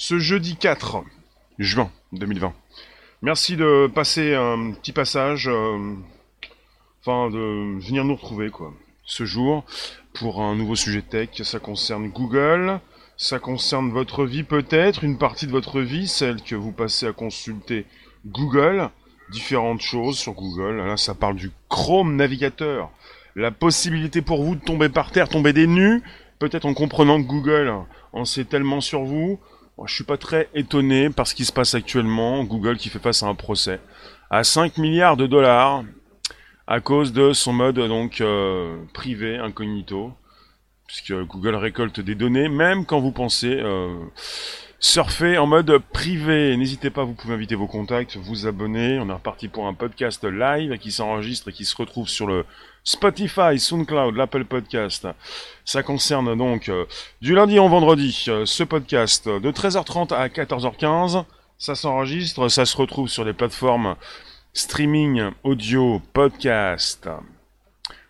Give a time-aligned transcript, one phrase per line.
[0.00, 1.04] ce jeudi 4
[1.58, 2.54] juin 2020.
[3.20, 5.94] Merci de passer un petit passage, euh,
[7.00, 8.72] enfin de venir nous retrouver quoi,
[9.04, 9.62] ce jour
[10.14, 11.42] pour un nouveau sujet tech.
[11.42, 12.80] Ça concerne Google,
[13.18, 17.12] ça concerne votre vie peut-être, une partie de votre vie, celle que vous passez à
[17.12, 17.84] consulter
[18.24, 18.88] Google,
[19.30, 20.78] différentes choses sur Google.
[20.78, 22.90] Là, ça parle du Chrome navigateur,
[23.36, 26.02] la possibilité pour vous de tomber par terre, tomber des nues,
[26.38, 27.70] peut-être en comprenant que Google
[28.14, 29.38] en sait tellement sur vous.
[29.86, 32.44] Je suis pas très étonné par ce qui se passe actuellement.
[32.44, 33.80] Google qui fait face à un procès
[34.30, 35.84] à 5 milliards de dollars
[36.66, 40.12] à cause de son mode donc euh, privé incognito,
[40.86, 43.92] puisque Google récolte des données même quand vous pensez euh,
[44.78, 46.56] surfer en mode privé.
[46.56, 48.98] N'hésitez pas, vous pouvez inviter vos contacts, vous abonner.
[49.00, 52.44] On est reparti pour un podcast live qui s'enregistre et qui se retrouve sur le
[52.84, 55.06] Spotify, SoundCloud, l'Apple Podcast.
[55.64, 56.86] Ça concerne donc euh,
[57.20, 61.24] du lundi au vendredi euh, ce podcast de 13h30 à 14h15.
[61.58, 63.96] Ça s'enregistre, ça se retrouve sur les plateformes
[64.52, 67.08] streaming, audio, podcast.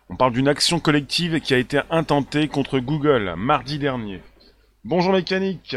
[0.09, 4.21] On parle d'une action collective qui a été intentée contre Google mardi dernier.
[4.83, 5.75] Bonjour mécanique,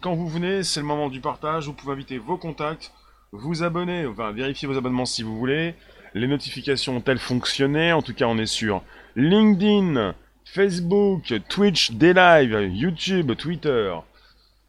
[0.00, 2.92] quand vous venez, c'est le moment du partage, vous pouvez inviter vos contacts,
[3.32, 5.74] vous abonner, enfin vérifier vos abonnements si vous voulez,
[6.14, 7.92] les notifications ont-elles fonctionné?
[7.92, 8.82] En tout cas, on est sur
[9.16, 13.94] LinkedIn, Facebook, Twitch, des lives, YouTube, Twitter.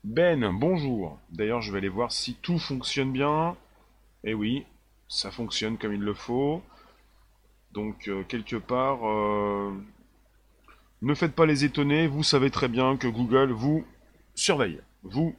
[0.03, 1.19] Ben, bonjour.
[1.31, 3.55] D'ailleurs, je vais aller voir si tout fonctionne bien.
[4.23, 4.65] Eh oui,
[5.07, 6.61] ça fonctionne comme il le faut.
[7.71, 9.71] Donc, euh, quelque part, euh,
[11.01, 12.07] ne faites pas les étonner.
[12.07, 13.85] Vous savez très bien que Google vous
[14.33, 15.35] surveille, vous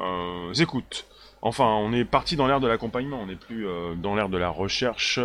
[0.00, 1.06] euh, écoute.
[1.44, 4.38] Enfin, on est parti dans l'ère de l'accompagnement, on n'est plus euh, dans l'ère de
[4.38, 5.20] la recherche.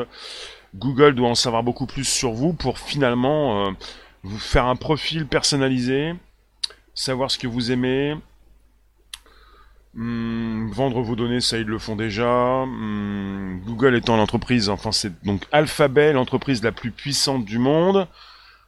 [0.76, 3.72] Google doit en savoir beaucoup plus sur vous pour finalement euh,
[4.24, 6.14] vous faire un profil personnalisé,
[6.94, 8.18] savoir ce que vous aimez,
[9.94, 12.66] hmm, vendre vos données, ça ils le font déjà.
[12.66, 18.10] Hmm, Google étant l'entreprise, enfin c'est donc Alphabet, l'entreprise la plus puissante du monde.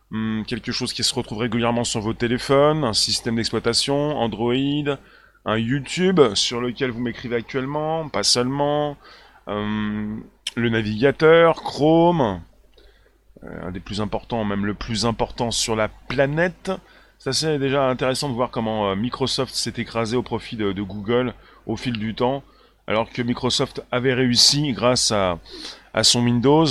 [0.10, 4.98] Hmm, quelque chose qui se retrouve régulièrement sur vos téléphones, un système d'exploitation, Android,
[5.46, 8.98] un YouTube sur lequel vous m'écrivez actuellement, pas seulement,
[9.48, 10.18] euh,
[10.56, 12.42] le navigateur, Chrome,
[13.44, 16.72] euh, un des plus importants, même le plus important sur la planète.
[17.18, 21.34] C'est déjà intéressant de voir comment euh, Microsoft s'est écrasé au profit de, Google
[21.66, 22.44] au fil du temps,
[22.88, 25.40] alors que Microsoft avait réussi, grâce à,
[25.94, 26.68] à son Windows,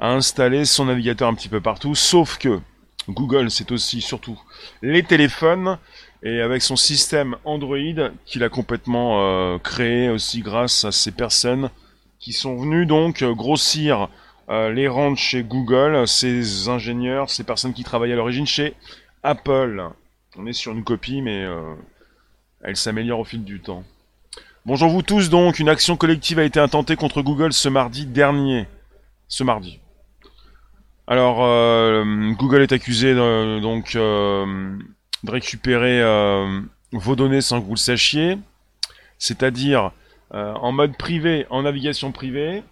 [0.00, 2.60] à installer son navigateur un petit peu partout, sauf que
[3.08, 4.38] Google, c'est aussi surtout
[4.82, 5.78] les téléphones,
[6.26, 11.70] et avec son système Android qu'il a complètement euh, créé aussi grâce à ces personnes
[12.18, 14.08] qui sont venues donc euh, grossir
[14.48, 18.74] euh, les rangs chez Google, ces ingénieurs, ces personnes qui travaillent à l'origine chez
[19.22, 19.84] Apple.
[20.36, 21.46] On est sur une copie mais
[22.62, 23.84] elle s'améliore au fil du temps.
[24.64, 28.66] Bonjour vous tous donc, une action collective a été intentée contre Google ce mardi dernier.
[29.28, 29.78] Ce mardi.
[31.06, 31.36] Alors,
[32.36, 33.96] Google est accusé donc
[35.24, 36.60] de récupérer euh,
[36.92, 38.38] vos données sans que vous le sachiez,
[39.18, 39.92] c'est-à-dire
[40.34, 42.62] euh, en mode privé, en navigation privée.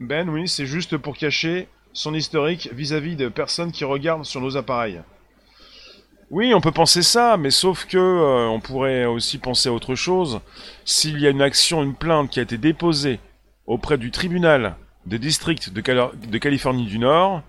[0.00, 4.56] Ben oui, c'est juste pour cacher son historique vis-à-vis de personnes qui regardent sur nos
[4.56, 5.00] appareils.
[6.30, 9.94] Oui, on peut penser ça, mais sauf que euh, on pourrait aussi penser à autre
[9.94, 10.40] chose.
[10.84, 13.18] S'il y a une action, une plainte qui a été déposée
[13.66, 14.76] auprès du tribunal
[15.06, 17.42] de district de, de Californie du Nord,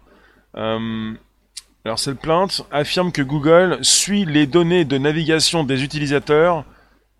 [1.86, 6.66] alors cette plainte affirme que Google suit les données de navigation des utilisateurs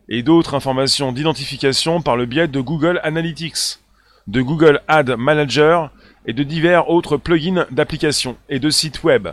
[0.10, 3.80] et d'autres informations d'identification par le biais de Google Analytics,
[4.28, 5.92] de Google Ad Manager
[6.26, 9.30] et de divers autres plugins d'applications et de sites web.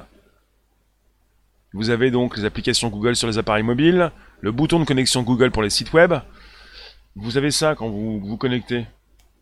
[1.72, 5.50] Vous avez donc les applications Google sur les appareils mobiles, le bouton de connexion Google
[5.50, 6.14] pour les sites web.
[7.16, 8.86] Vous avez ça quand vous vous connectez.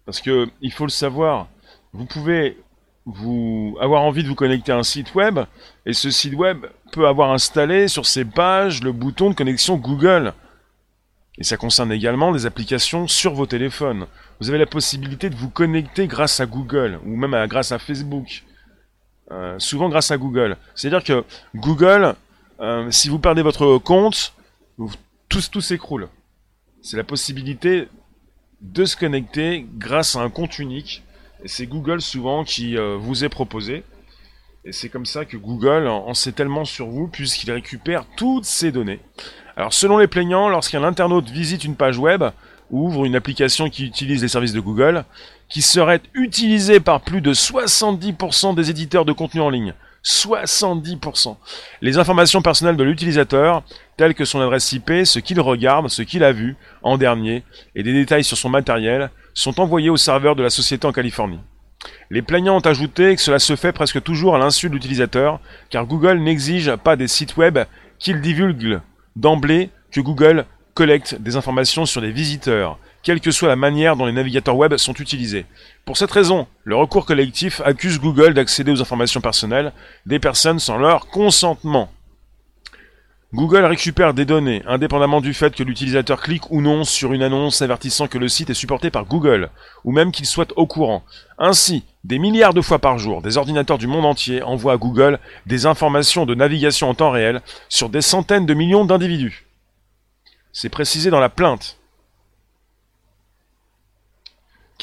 [0.07, 1.49] Parce que il faut le savoir,
[1.93, 2.57] vous pouvez
[3.07, 5.41] vous avoir envie de vous connecter à un site web
[5.85, 10.33] et ce site web peut avoir installé sur ses pages le bouton de connexion Google.
[11.37, 14.07] Et ça concerne également des applications sur vos téléphones.
[14.41, 18.45] Vous avez la possibilité de vous connecter grâce à Google ou même grâce à Facebook.
[19.31, 20.57] Euh, souvent grâce à Google.
[20.75, 21.25] C'est-à-dire que
[21.57, 22.15] Google,
[22.61, 24.35] euh, si vous perdez votre compte,
[25.29, 26.09] tout, tout s'écroule.
[26.83, 27.89] C'est la possibilité
[28.61, 31.03] de se connecter grâce à un compte unique
[31.43, 33.85] et c'est Google souvent qui euh, vous est proposé.
[34.65, 38.73] Et c'est comme ça que Google en sait tellement sur vous puisqu'il récupère toutes ces
[38.73, 39.01] données.
[39.57, 42.25] Alors selon les plaignants, lorsqu'un internaute visite une page web
[42.71, 45.05] ou ouvre une application qui utilise les services de Google,
[45.49, 49.75] qui serait utilisée par plus de 70% des éditeurs de contenu en ligne,
[50.05, 51.37] 70%.
[51.81, 53.63] Les informations personnelles de l'utilisateur,
[53.97, 57.43] telles que son adresse IP, ce qu'il regarde, ce qu'il a vu en dernier,
[57.75, 61.41] et des détails sur son matériel, sont envoyés au serveur de la société en Californie.
[62.11, 65.41] Les plaignants ont ajouté que cela se fait presque toujours à l'insu de l'utilisateur,
[65.71, 67.59] car Google n'exige pas des sites web
[67.99, 68.81] qu'il divulgue
[69.17, 74.07] d'emblée que Google collecte des informations sur les visiteurs, quelle que soit la manière dont
[74.07, 75.47] les navigateurs web sont utilisés.
[75.85, 79.73] Pour cette raison, le recours collectif accuse Google d'accéder aux informations personnelles
[80.07, 81.91] des personnes sans leur consentement.
[83.35, 87.63] Google récupère des données, indépendamment du fait que l'utilisateur clique ou non sur une annonce
[87.63, 89.51] avertissant que le site est supporté par Google,
[89.83, 91.03] ou même qu'il soit au courant.
[91.37, 95.19] Ainsi, des milliards de fois par jour, des ordinateurs du monde entier envoient à Google
[95.47, 99.47] des informations de navigation en temps réel sur des centaines de millions d'individus.
[100.53, 101.77] C'est précisé dans la plainte.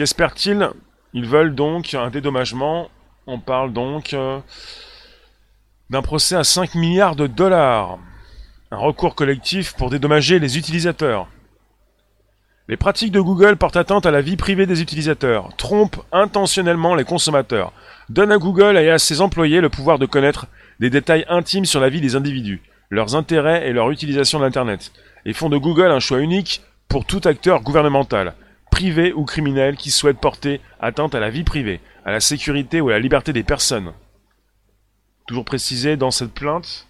[0.02, 0.68] Qu'espèrent-ils
[1.14, 2.90] Ils veulent donc un dédommagement.
[3.28, 4.40] On parle donc euh,
[5.92, 8.00] d'un procès à 5 milliards de dollars.
[8.72, 11.28] Un recours collectif pour dédommager les utilisateurs.
[12.68, 17.04] Les pratiques de Google portent atteinte à la vie privée des utilisateurs, trompent intentionnellement les
[17.04, 17.72] consommateurs,
[18.10, 20.48] donnent à Google et à ses employés le pouvoir de connaître
[20.80, 24.94] des détails intimes sur la vie des individus, leurs intérêts et leur utilisation d'Internet,
[25.26, 28.34] et font de Google un choix unique pour tout acteur gouvernemental,
[28.72, 32.90] privé ou criminel qui souhaite porter atteinte à la vie privée, à la sécurité ou
[32.90, 33.94] à la liberté des personnes.
[35.28, 36.88] Toujours précisé dans cette plainte,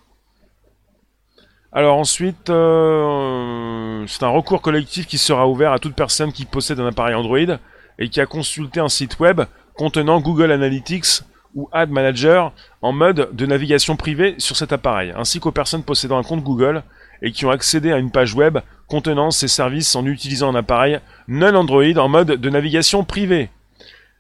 [1.74, 6.82] alors ensuite, euh, c'est un recours collectif qui sera ouvert à toute personne qui possède
[6.82, 7.58] un appareil Android
[7.98, 9.42] et qui a consulté un site web
[9.78, 11.22] contenant Google Analytics
[11.56, 12.52] ou Ad Manager
[12.82, 16.84] en mode de navigation privée sur cet appareil, ainsi qu'aux personnes possédant un compte Google
[17.22, 21.00] et qui ont accédé à une page web contenant ces services en utilisant un appareil
[21.28, 23.50] non Android en mode de navigation privée.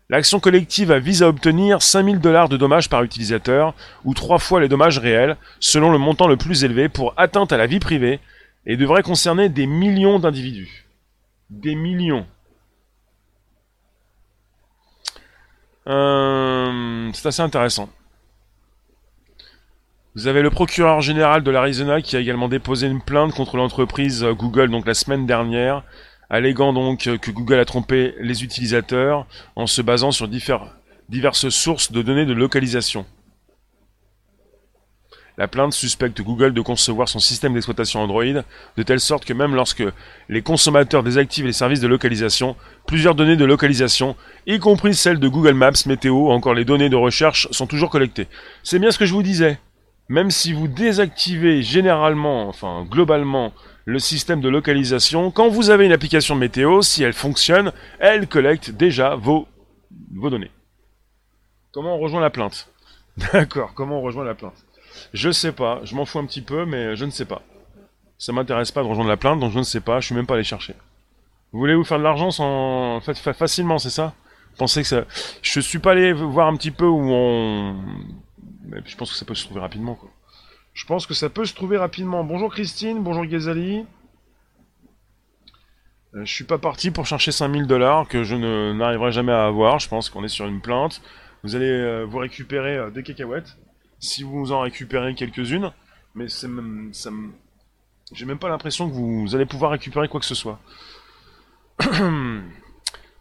[0.10, 4.68] L'action collective vise à obtenir 5000 dollars de dommages par utilisateur, ou trois fois les
[4.68, 8.20] dommages réels, selon le montant le plus élevé pour atteinte à la vie privée,
[8.66, 10.86] et devrait concerner des millions d'individus.
[11.50, 12.26] Des millions.
[15.88, 17.90] Euh, c'est assez intéressant.
[20.14, 24.26] Vous avez le procureur général de l'Arizona qui a également déposé une plainte contre l'entreprise
[24.26, 25.84] Google donc la semaine dernière
[26.30, 29.26] alléguant donc que Google a trompé les utilisateurs
[29.56, 33.06] en se basant sur diverses sources de données de localisation.
[35.38, 38.44] La plainte suspecte Google de concevoir son système d'exploitation Android
[38.76, 39.84] de telle sorte que même lorsque
[40.28, 45.28] les consommateurs désactivent les services de localisation, plusieurs données de localisation, y compris celles de
[45.30, 48.28] Google Maps, météo, encore les données de recherche, sont toujours collectées.
[48.62, 49.58] C'est bien ce que je vous disais.
[50.12, 53.54] Même si vous désactivez généralement, enfin globalement,
[53.86, 55.32] le système de localisation.
[55.32, 59.48] Quand vous avez une application météo, si elle fonctionne, elle collecte déjà vos,
[60.14, 60.52] vos données.
[61.72, 62.68] Comment on rejoint la plainte?
[63.32, 64.66] D'accord, comment on rejoint la plainte?
[65.14, 67.42] Je sais pas, je m'en fous un petit peu, mais je ne sais pas.
[68.18, 70.28] Ça m'intéresse pas de rejoindre la plainte, donc je ne sais pas, je suis même
[70.28, 70.74] pas allé chercher.
[71.54, 73.00] Vous voulez vous faire de l'argent sans...
[73.00, 74.14] facilement, c'est ça?
[74.58, 75.06] Pensez que ça...
[75.42, 77.78] Je suis pas allé voir un petit peu où on...
[78.86, 80.10] Je pense que ça peut se trouver rapidement, quoi.
[80.74, 82.24] Je pense que ça peut se trouver rapidement.
[82.24, 83.86] Bonjour Christine, bonjour Ghazali.
[86.14, 89.80] Euh, je suis pas parti pour chercher 5000 dollars que je n'arriverai jamais à avoir.
[89.80, 91.02] Je pense qu'on est sur une plainte.
[91.44, 93.58] Vous allez euh, vous récupérer euh, des cacahuètes.
[94.00, 95.72] Si vous en récupérez quelques-unes.
[96.16, 96.48] Mais ça
[98.14, 100.60] j'ai même pas l'impression que vous allez pouvoir récupérer quoi que ce soit.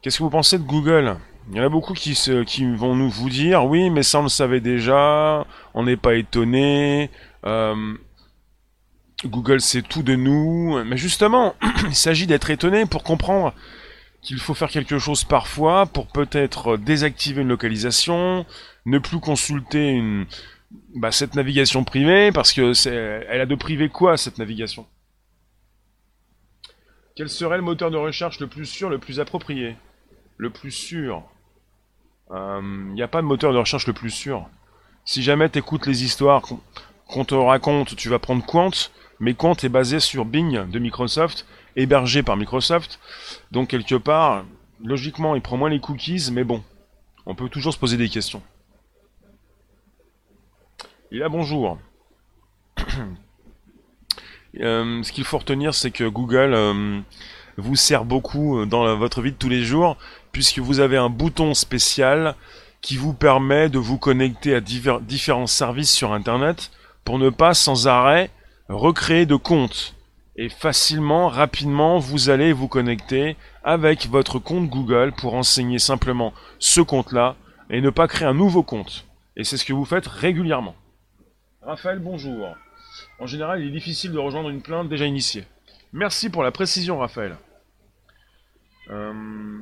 [0.03, 1.17] Qu'est-ce que vous pensez de Google?
[1.49, 2.15] Il y en a beaucoup qui,
[2.47, 5.45] qui vont nous vous dire oui, mais ça on le savait déjà,
[5.75, 7.11] on n'est pas étonné,
[7.45, 7.95] euh,
[9.25, 10.83] Google sait tout de nous.
[10.85, 11.55] Mais justement,
[11.87, 13.55] il s'agit d'être étonné pour comprendre
[14.23, 18.45] qu'il faut faire quelque chose parfois pour peut-être désactiver une localisation,
[18.87, 20.27] ne plus consulter une,
[20.95, 24.87] bah, cette navigation privée, parce que c'est, elle a de privé quoi cette navigation?
[27.17, 29.77] Quel serait le moteur de recherche le plus sûr, le plus approprié?
[30.41, 31.23] Le plus sûr
[32.31, 32.63] Il euh,
[32.95, 34.49] n'y a pas de moteur de recherche le plus sûr.
[35.05, 36.41] Si jamais tu écoutes les histoires
[37.07, 38.71] qu'on te raconte, tu vas prendre Quant,
[39.19, 41.45] mais Quant est basé sur Bing de Microsoft,
[41.77, 43.01] hébergé par Microsoft.
[43.51, 44.47] Donc quelque part,
[44.83, 46.65] logiquement, il prend moins les cookies, mais bon,
[47.27, 48.43] on peut toujours se poser des questions.
[51.13, 51.79] Et là, bonjour.
[54.59, 57.01] Euh, ce qu'il faut retenir, c'est que Google euh,
[57.57, 59.97] vous sert beaucoup dans votre vie de tous les jours,
[60.33, 62.35] puisque vous avez un bouton spécial
[62.81, 66.71] qui vous permet de vous connecter à différents services sur Internet
[67.05, 68.31] pour ne pas sans arrêt
[68.69, 69.95] recréer de comptes.
[70.37, 76.81] Et facilement, rapidement, vous allez vous connecter avec votre compte Google pour enseigner simplement ce
[76.81, 77.37] compte-là
[77.69, 79.05] et ne pas créer un nouveau compte.
[79.37, 80.75] Et c'est ce que vous faites régulièrement.
[81.63, 82.55] Raphaël, bonjour.
[83.19, 85.45] En général, il est difficile de rejoindre une plainte déjà initiée.
[85.93, 87.37] Merci pour la précision, Raphaël.
[88.91, 89.59] Euh,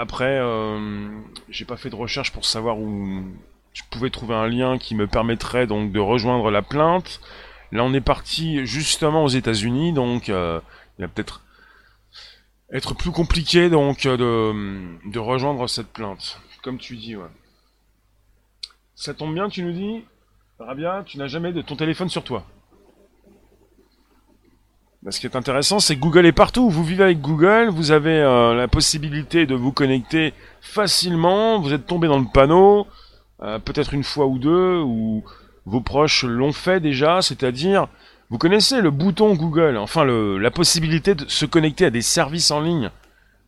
[0.00, 1.10] après, euh,
[1.50, 3.22] j'ai pas fait de recherche pour savoir où
[3.74, 7.20] je pouvais trouver un lien qui me permettrait donc de rejoindre la plainte.
[7.70, 10.58] Là, on est parti justement aux États-Unis, donc euh,
[10.98, 11.42] il va peut-être
[12.72, 17.16] être plus compliqué donc de, de rejoindre cette plainte, comme tu dis.
[17.16, 17.28] Ouais.
[18.94, 20.02] Ça tombe bien, tu nous dis,
[20.58, 22.46] Rabia, tu n'as jamais de ton téléphone sur toi.
[25.02, 26.68] Bah, ce qui est intéressant, c'est que Google est partout.
[26.68, 31.58] Vous vivez avec Google, vous avez euh, la possibilité de vous connecter facilement.
[31.58, 32.86] Vous êtes tombé dans le panneau,
[33.42, 35.24] euh, peut-être une fois ou deux, ou
[35.64, 37.22] vos proches l'ont fait déjà.
[37.22, 37.88] C'est-à-dire,
[38.28, 42.50] vous connaissez le bouton Google, enfin le, la possibilité de se connecter à des services
[42.50, 42.90] en ligne,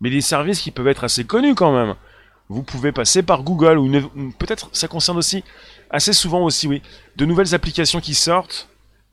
[0.00, 1.96] mais des services qui peuvent être assez connus quand même.
[2.48, 3.90] Vous pouvez passer par Google ou
[4.38, 5.44] peut-être ça concerne aussi
[5.90, 6.80] assez souvent aussi, oui,
[7.16, 8.68] de nouvelles applications qui sortent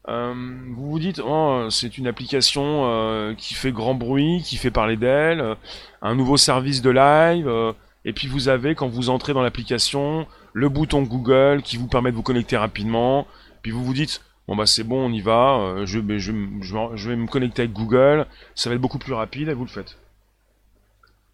[0.10, 0.34] euh,
[0.70, 4.98] vous vous dites, oh, c'est une application euh, qui fait grand bruit, qui fait parler
[4.98, 5.56] d'elle, euh,
[6.02, 7.76] un nouveau service de live,
[8.06, 12.10] et puis vous avez, quand vous entrez dans l'application, le bouton Google qui vous permet
[12.10, 13.28] de vous connecter rapidement,
[13.62, 17.28] puis vous vous dites, bon bah c'est bon, on y va, je, je, vais me
[17.28, 18.26] connecter avec Google,
[18.56, 19.98] ça va être beaucoup plus rapide, et vous le faites.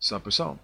[0.01, 0.47] C'est un peu ça.
[0.47, 0.57] Hein.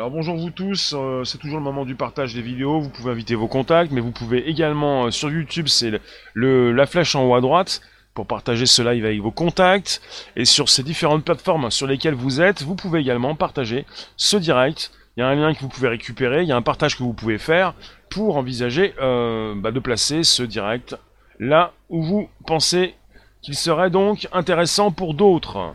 [0.00, 3.10] Alors bonjour vous tous, euh, c'est toujours le moment du partage des vidéos, vous pouvez
[3.10, 6.00] inviter vos contacts, mais vous pouvez également euh, sur YouTube, c'est
[6.32, 7.82] le, la flèche en haut à droite
[8.14, 10.00] pour partager ce live avec vos contacts,
[10.36, 13.84] et sur ces différentes plateformes sur lesquelles vous êtes, vous pouvez également partager
[14.16, 16.62] ce direct, il y a un lien que vous pouvez récupérer, il y a un
[16.62, 17.74] partage que vous pouvez faire
[18.08, 20.96] pour envisager euh, bah, de placer ce direct
[21.38, 22.94] là où vous pensez
[23.42, 25.74] qu'il serait donc intéressant pour d'autres.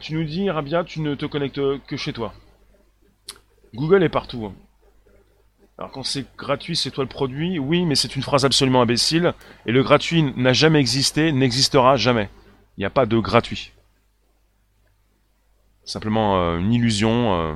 [0.00, 2.32] tu nous dis, Rabia, tu ne te connectes que chez toi.
[3.74, 4.46] Google est partout.
[4.46, 4.54] Hein.
[5.78, 7.58] Alors quand c'est gratuit, c'est toi le produit.
[7.58, 9.34] Oui, mais c'est une phrase absolument imbécile.
[9.66, 12.28] Et le gratuit n'a jamais existé, n'existera jamais.
[12.76, 13.72] Il n'y a pas de gratuit.
[15.84, 17.54] Simplement euh, une illusion, euh,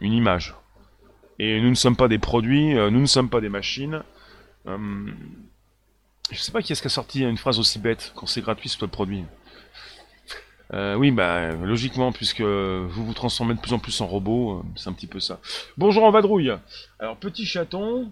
[0.00, 0.54] une image.
[1.38, 4.02] Et nous ne sommes pas des produits, euh, nous ne sommes pas des machines.
[4.66, 8.12] je ne sais pas qui est-ce qui a sorti une phrase aussi bête.
[8.14, 9.24] Quand c'est gratuit, c'est toi le produit.
[10.72, 14.62] Euh, oui, bah logiquement, puisque vous vous transformez de plus en plus en robot, euh,
[14.76, 15.40] c'est un petit peu ça.
[15.76, 16.52] Bonjour en vadrouille.
[16.98, 18.10] Alors petit chaton,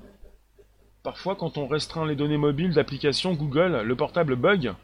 [1.03, 4.75] parfois quand on restreint les données mobiles d'application Google, le portable bug.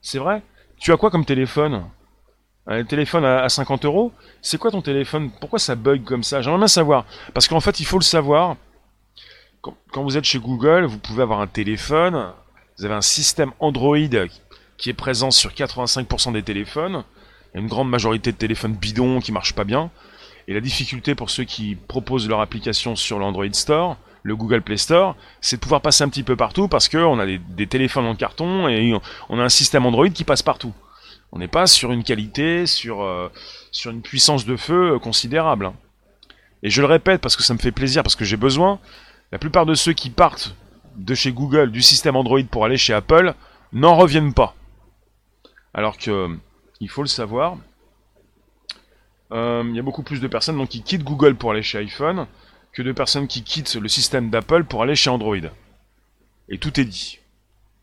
[0.00, 0.42] C'est vrai?
[0.78, 1.84] Tu as quoi comme téléphone?
[2.66, 4.12] Un téléphone à 50 euros?
[4.40, 5.30] C'est quoi ton téléphone?
[5.40, 6.42] Pourquoi ça bug comme ça?
[6.42, 7.04] J'aimerais bien savoir.
[7.34, 8.56] Parce qu'en fait, il faut le savoir.
[9.60, 12.32] Quand vous êtes chez Google, vous pouvez avoir un téléphone,
[12.78, 13.96] vous avez un système Android
[14.82, 17.04] qui est présent sur 85% des téléphones.
[17.54, 19.90] Il y a une grande majorité de téléphones bidons qui marchent pas bien.
[20.48, 24.76] Et la difficulté pour ceux qui proposent leur application sur l'Android Store, le Google Play
[24.76, 28.16] Store, c'est de pouvoir passer un petit peu partout parce qu'on a des, téléphones en
[28.16, 28.92] carton et
[29.28, 30.74] on a un système Android qui passe partout.
[31.30, 33.30] On n'est pas sur une qualité, sur, euh,
[33.70, 35.66] sur une puissance de feu considérable.
[35.66, 35.74] Hein.
[36.64, 38.80] Et je le répète parce que ça me fait plaisir, parce que j'ai besoin.
[39.30, 40.56] La plupart de ceux qui partent
[40.96, 43.32] de chez Google, du système Android pour aller chez Apple,
[43.72, 44.56] n'en reviennent pas.
[45.74, 46.28] Alors que,
[46.80, 47.56] il faut le savoir,
[49.32, 51.78] euh, il y a beaucoup plus de personnes donc, qui quittent Google pour aller chez
[51.78, 52.26] iPhone
[52.72, 55.36] que de personnes qui quittent le système d'Apple pour aller chez Android.
[56.48, 57.18] Et tout est dit.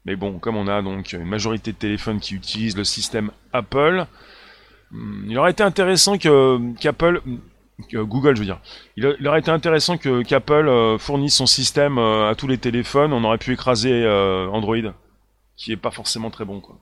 [0.06, 4.06] Mais bon, comme on a donc une majorité de téléphones qui utilisent le système Apple,
[4.92, 7.22] hmm, il aurait été intéressant que qu'Apple,
[7.94, 8.60] Google je veux dire,
[8.96, 13.14] il, aurait été intéressant que qu'Apple euh, fournisse son système euh, à tous les téléphones.
[13.14, 14.08] On aurait pu écraser
[14.52, 14.94] Android,
[15.56, 16.78] qui est pas forcément très bon quoi.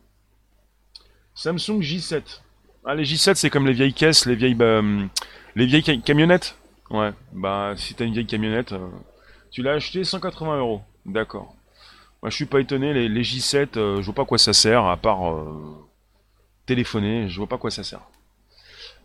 [1.38, 2.42] Samsung J7.
[2.84, 4.82] Ah, les J7, c'est comme les vieilles caisses, les vieilles, bah,
[5.56, 6.58] les vieilles camionnettes.
[6.90, 8.88] Ouais, bah, si t'as une vieille camionnette, euh,
[9.52, 10.82] tu l'as acheté 180 euros.
[11.06, 11.54] D'accord.
[12.24, 14.98] Moi, je suis pas étonné, les, J7, euh, je vois pas quoi ça sert, à
[14.98, 15.88] part euh,
[16.66, 18.02] téléphoner, je vois pas quoi ça sert.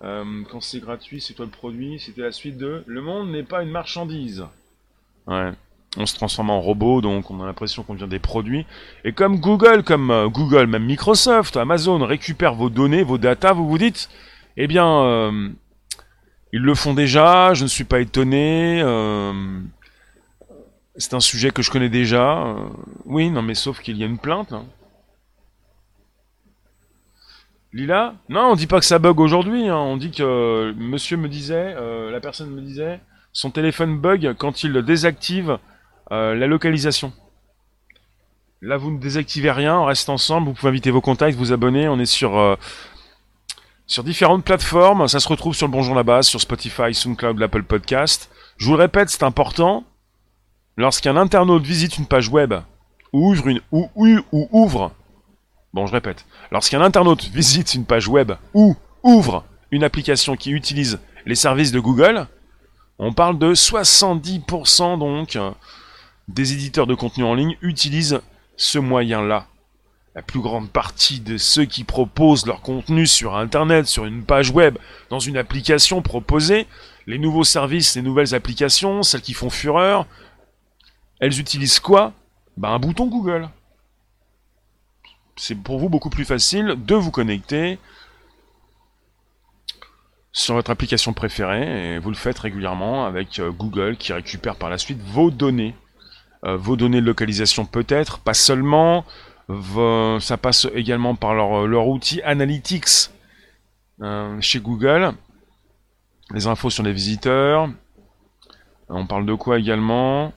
[0.01, 3.63] quand c'est gratuit, c'est toi le produit, c'était la suite de Le monde n'est pas
[3.63, 4.47] une marchandise.
[5.27, 5.53] Ouais
[5.97, 8.67] on se transforme en robot, donc on a l'impression qu'on devient des produits.
[9.05, 13.69] Et comme Google, comme euh, Google, même Microsoft, Amazon récupèrent vos données, vos datas, vous
[13.69, 14.09] vous dites,
[14.57, 15.49] eh bien, euh,
[16.53, 18.81] ils le font déjà, je ne suis pas étonné.
[18.83, 19.33] Euh,
[20.97, 22.57] c'est un sujet que je connais déjà.
[23.05, 24.53] oui, non, mais sauf qu'il y a une plainte.
[24.53, 24.65] Hein.
[27.73, 28.15] Lila?
[28.29, 29.69] Non, on dit pas que ça bug aujourd'hui.
[29.69, 29.77] Hein.
[29.77, 31.75] On dit que monsieur me disait,
[32.11, 33.01] la personne me disait,
[33.33, 35.59] son téléphone bug quand il le désactive
[36.13, 37.13] euh, la localisation.
[38.61, 41.89] Là, vous ne désactivez rien, on reste ensemble, vous pouvez inviter vos contacts, vous abonner,
[41.89, 42.55] on est sur, euh,
[43.87, 47.63] sur différentes plateformes, ça se retrouve sur le Bonjour la base, sur Spotify, SoundCloud, l'Apple
[47.63, 48.31] Podcast.
[48.59, 49.85] Je vous le répète, c'est important.
[50.77, 52.55] lorsqu'un internaute visite une page web
[53.13, 53.61] ou ouvre une
[55.73, 56.27] Bon, je répète.
[56.51, 61.81] Lorsqu'un internaute visite une page web ou ouvre une application qui utilise les services de
[61.81, 62.27] Google,
[62.99, 65.39] on parle de 70% donc
[66.29, 68.21] des éditeurs de contenu en ligne utilisent
[68.57, 69.47] ce moyen-là.
[70.15, 74.51] La plus grande partie de ceux qui proposent leur contenu sur Internet, sur une page
[74.51, 74.77] web,
[75.09, 76.67] dans une application proposée,
[77.07, 80.07] les nouveaux services, les nouvelles applications, celles qui font fureur,
[81.21, 82.13] elles utilisent quoi?
[82.57, 83.49] Ben un bouton Google.
[85.37, 87.79] C'est pour vous beaucoup plus facile de vous connecter
[90.33, 94.71] sur votre application préférée et vous le faites régulièrement avec euh, Google qui récupère par
[94.71, 95.75] la suite vos données.
[96.45, 99.05] Euh, vos données de localisation peut-être, pas seulement,
[100.21, 103.11] ça passe également par leur, leur outil Analytics
[104.01, 105.13] euh, chez Google.
[106.33, 107.69] Les infos sur les visiteurs.
[108.89, 110.33] On parle de quoi également?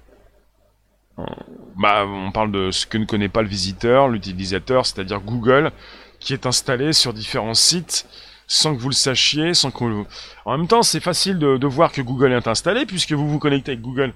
[1.77, 5.71] Bah, On parle de ce que ne connaît pas le visiteur, l'utilisateur, c'est-à-dire Google,
[6.19, 8.07] qui est installé sur différents sites
[8.47, 10.05] sans que vous le sachiez, sans que
[10.45, 13.71] En même temps, c'est facile de, voir que Google est installé puisque vous vous connectez
[13.71, 14.13] avec Google.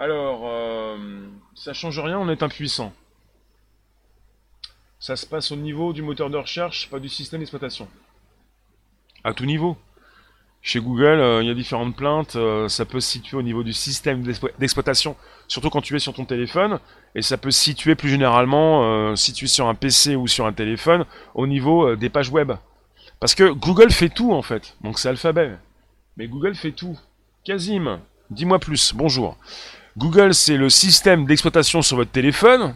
[0.00, 0.96] Alors, euh,
[1.54, 2.94] ça change rien, on est impuissant.
[4.98, 7.86] Ça se passe au niveau du moteur de recherche, pas du système d'exploitation.
[9.24, 9.76] À tout niveau.
[10.62, 13.62] Chez Google, euh, il y a différentes plaintes, euh, ça peut se situer au niveau
[13.62, 14.22] du système
[14.58, 15.16] d'exploitation,
[15.48, 16.80] surtout quand tu es sur ton téléphone,
[17.14, 20.46] et ça peut se situer plus généralement, si tu es sur un PC ou sur
[20.46, 21.04] un téléphone,
[21.34, 22.52] au niveau des pages web.
[23.20, 25.58] Parce que Google fait tout en fait, donc c'est alphabet.
[26.16, 26.98] Mais Google fait tout.
[27.44, 29.36] Casim, dis-moi plus, bonjour.
[30.00, 32.74] Google c'est le système d'exploitation sur votre téléphone,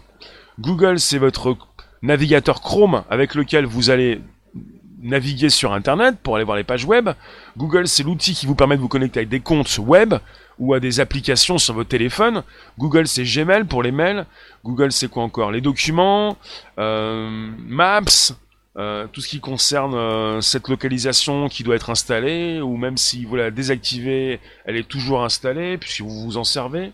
[0.61, 1.57] Google c'est votre
[2.03, 4.21] navigateur Chrome avec lequel vous allez
[5.01, 7.09] naviguer sur Internet pour aller voir les pages web.
[7.57, 10.13] Google, c'est l'outil qui vous permet de vous connecter avec des comptes web
[10.59, 12.43] ou à des applications sur votre téléphone.
[12.79, 14.27] Google, c'est Gmail pour les mails.
[14.63, 15.51] Google, c'est quoi encore?
[15.51, 16.37] Les documents,
[16.79, 18.35] euh, Maps,
[18.77, 23.25] euh, tout ce qui concerne euh, cette localisation qui doit être installée, ou même si
[23.25, 26.93] vous la désactivez, elle est toujours installée, puisque vous vous en servez.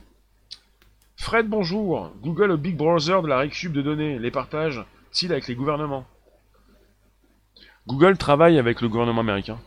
[1.20, 2.10] Fred, bonjour.
[2.22, 6.06] Google, au Big Brother de la récup de données, les partage-t-il avec les gouvernements
[7.86, 9.58] Google travaille avec le gouvernement américain.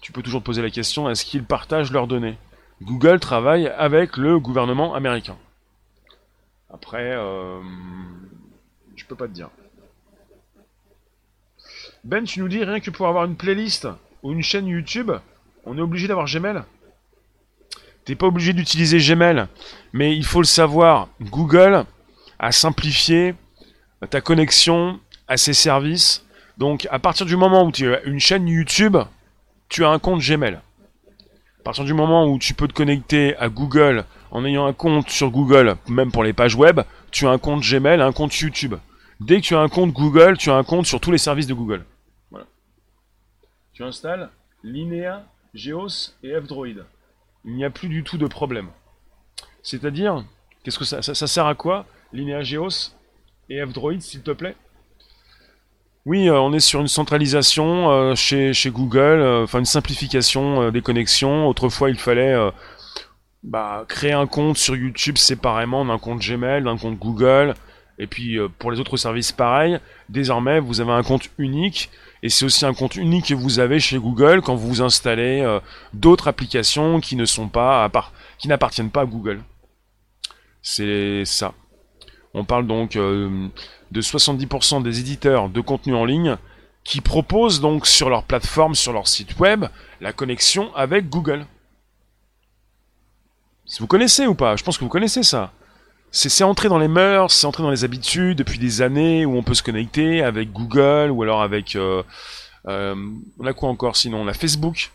[0.00, 2.38] Tu peux toujours poser la question, est-ce qu'ils partagent leurs données?
[2.80, 5.36] Google travaille avec le gouvernement américain.
[6.72, 7.60] Après, euh,
[8.94, 9.50] je peux pas te dire.
[12.04, 13.88] Ben, tu nous dis rien que pour avoir une playlist
[14.22, 15.10] ou une chaîne YouTube,
[15.64, 16.62] on est obligé d'avoir Gmail?
[18.04, 19.46] T'es pas obligé d'utiliser Gmail,
[19.92, 21.84] mais il faut le savoir, Google
[22.38, 23.34] a simplifié
[24.10, 26.24] ta connexion à ses services
[26.56, 28.96] donc, à partir du moment où tu as une chaîne YouTube,
[29.68, 30.54] tu as un compte Gmail.
[30.54, 35.10] À partir du moment où tu peux te connecter à Google en ayant un compte
[35.10, 38.74] sur Google, même pour les pages web, tu as un compte Gmail, un compte YouTube.
[39.20, 41.46] Dès que tu as un compte Google, tu as un compte sur tous les services
[41.46, 41.84] de Google.
[42.30, 42.46] Voilà.
[43.72, 44.28] Tu installes
[44.62, 46.84] Linea, Geos et F-Droid.
[47.44, 48.68] Il n'y a plus du tout de problème.
[49.62, 50.24] C'est-à-dire,
[50.62, 52.92] qu'est-ce que ça, sert à quoi Linea, Geos
[53.48, 54.56] et F-Droid, s'il te plaît?
[56.06, 60.70] Oui, euh, on est sur une centralisation euh, chez, chez Google, euh, enfin une simplification
[60.70, 61.48] des connexions.
[61.48, 62.34] Autrefois, il fallait
[63.42, 67.54] bah, créer un compte sur YouTube séparément d'un compte Gmail, d'un compte Google,
[67.98, 69.78] et puis pour les autres services pareil.
[70.10, 71.90] Désormais, vous avez un compte unique,
[72.24, 75.46] et c'est aussi un compte unique que vous avez chez Google quand vous installez
[75.92, 77.90] d'autres applications qui ne sont pas
[78.38, 79.42] qui n'appartiennent pas à Google.
[80.62, 81.52] C'est ça.
[82.32, 83.50] On parle donc de
[83.92, 86.38] 70% des éditeurs de contenu en ligne
[86.82, 89.66] qui proposent donc sur leur plateforme, sur leur site web,
[90.00, 91.44] la connexion avec Google.
[93.80, 95.52] Vous connaissez ou pas, je pense que vous connaissez ça.
[96.16, 99.42] C'est entré dans les mœurs, c'est entré dans les habitudes depuis des années où on
[99.42, 101.74] peut se connecter avec Google ou alors avec...
[101.74, 102.04] Euh,
[102.68, 102.94] euh,
[103.40, 104.18] on a quoi encore sinon?
[104.18, 104.92] On a Facebook.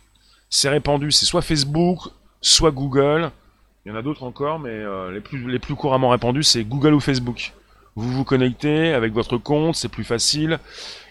[0.48, 2.08] C'est répandu, c'est soit Facebook,
[2.40, 3.30] soit Google.
[3.84, 6.64] Il y en a d'autres encore, mais euh, les, plus, les plus couramment répandus, c'est
[6.64, 7.52] Google ou Facebook
[7.96, 10.58] vous vous connectez avec votre compte, c'est plus facile.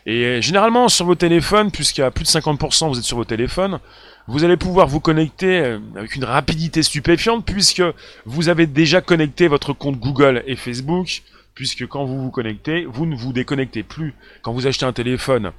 [0.05, 3.79] Et généralement sur vos téléphones, puisqu'à plus de 50% vous êtes sur vos téléphones,
[4.29, 7.81] vous allez pouvoir vous connecter euh, avec une rapidité stupéfiante puisque
[8.25, 11.23] vous avez déjà connecté votre compte Google et Facebook,
[11.55, 14.13] puisque quand vous vous connectez, vous ne vous déconnectez plus.
[14.43, 15.51] Quand vous achetez un téléphone,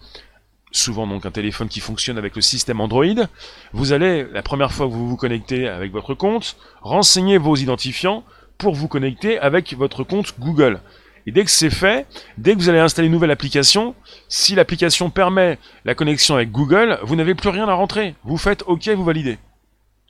[0.71, 3.27] souvent donc un téléphone qui fonctionne avec le système Android,
[3.73, 8.23] vous allez, la première fois que vous vous connectez avec votre compte, renseigner vos identifiants
[8.57, 10.81] pour vous connecter avec votre compte Google.
[11.27, 12.07] Et dès que c'est fait,
[12.39, 13.95] dès que vous allez installer une nouvelle application,
[14.29, 18.15] si l'application permet la connexion avec Google, vous n'avez plus rien à rentrer.
[18.25, 19.39] Vous faites OK, vous validez.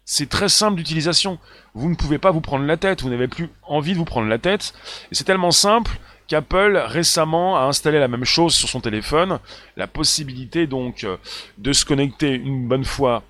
[0.05, 1.39] C'est très simple d'utilisation.
[1.75, 4.29] Vous ne pouvez pas vous prendre la tête, vous n'avez plus envie de vous prendre
[4.29, 4.73] la tête.
[5.11, 5.93] Et c'est tellement simple
[6.27, 9.41] qu'Apple récemment a installé la même chose sur son téléphone,
[9.77, 11.17] la possibilité donc euh,
[11.59, 13.25] de se connecter une bonne fois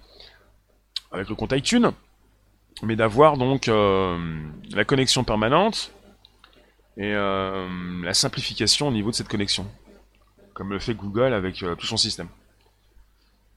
[1.11, 1.93] avec le compte iTunes,
[2.83, 4.19] mais d'avoir donc euh,
[4.73, 5.93] la connexion permanente
[6.97, 7.69] et euh,
[8.03, 9.67] la simplification au niveau de cette connexion,
[10.55, 12.29] comme le fait Google avec tout son système.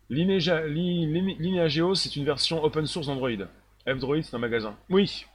[0.10, 3.30] Lineageo, c'est une version open source d'Android.
[3.88, 4.76] F-Droid, c'est un magasin.
[4.90, 5.26] Oui.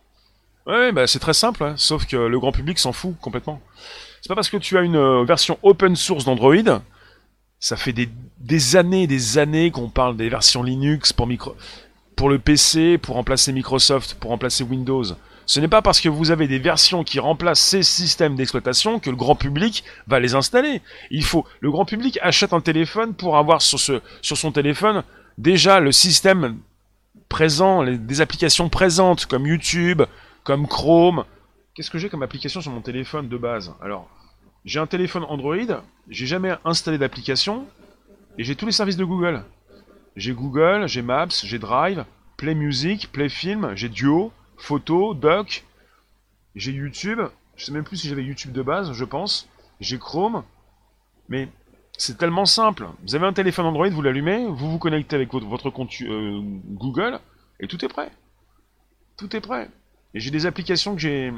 [0.66, 3.60] Ouais, bah c'est très simple, hein, sauf que le grand public s'en fout complètement.
[4.20, 6.82] C'est pas parce que tu as une euh, version open source d'Android,
[7.58, 8.08] ça fait des,
[8.38, 11.56] des années des années qu'on parle des versions Linux pour, micro,
[12.16, 15.04] pour le PC, pour remplacer Microsoft, pour remplacer Windows.
[15.48, 19.08] Ce n'est pas parce que vous avez des versions qui remplacent ces systèmes d'exploitation que
[19.08, 20.82] le grand public va les installer.
[21.10, 23.80] Il faut, le grand public achète un téléphone pour avoir sur,
[24.20, 25.04] son téléphone
[25.38, 26.58] déjà le système
[27.30, 30.02] présent, des applications présentes comme YouTube,
[30.44, 31.24] comme Chrome.
[31.72, 33.72] Qu'est-ce que j'ai comme application sur mon téléphone de base?
[33.80, 34.06] Alors,
[34.66, 37.64] j'ai un téléphone Android, j'ai jamais installé d'application
[38.36, 39.42] et j'ai tous les services de Google.
[40.14, 42.04] J'ai Google, j'ai Maps, j'ai Drive,
[42.36, 45.64] Play Music, Play Film, j'ai Duo, photo, doc,
[46.54, 47.20] j'ai YouTube,
[47.56, 49.48] je sais même plus si j'avais YouTube de base, je pense,
[49.80, 50.44] j'ai Chrome,
[51.28, 51.48] mais
[51.96, 52.86] c'est tellement simple.
[53.02, 57.20] Vous avez un téléphone Android, vous l'allumez, vous vous connectez avec votre, compte euh, Google,
[57.60, 58.10] et tout est prêt.
[59.16, 59.70] Tout est prêt.
[60.14, 61.32] Et j'ai des applications que j'ai...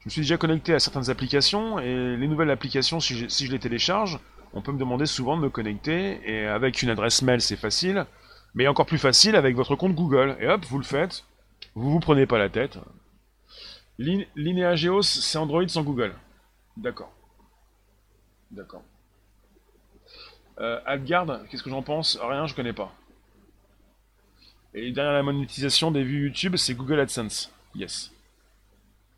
[0.00, 3.58] Je me suis déjà connecté à certaines applications, et les nouvelles applications, si je les
[3.58, 4.20] télécharge,
[4.52, 8.06] on peut me demander souvent de me connecter, et avec une adresse mail, c'est facile,
[8.54, 10.36] mais encore plus facile avec votre compte Google.
[10.40, 11.24] Et hop, vous le faites,
[11.76, 12.78] vous vous prenez pas la tête.
[13.98, 16.14] Lineageos, c'est Android sans Google.
[16.76, 17.12] D'accord.
[18.50, 18.82] D'accord.
[20.58, 20.80] Euh,
[21.50, 22.18] qu'est-ce que j'en pense?
[22.20, 22.92] Rien, je connais pas.
[24.72, 27.52] Et derrière la monétisation des vues YouTube, c'est Google AdSense.
[27.74, 28.10] Yes.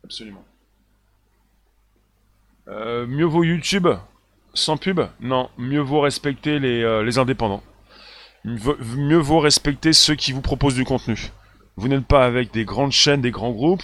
[0.03, 0.43] Absolument.
[2.67, 3.87] Euh, mieux vaut YouTube
[4.53, 4.99] sans pub?
[5.21, 7.63] Non, mieux vaut respecter les, euh, les indépendants.
[8.43, 11.31] Mieux vaut respecter ceux qui vous proposent du contenu.
[11.79, 13.83] Vous n'êtes pas avec des grandes chaînes, des grands groupes.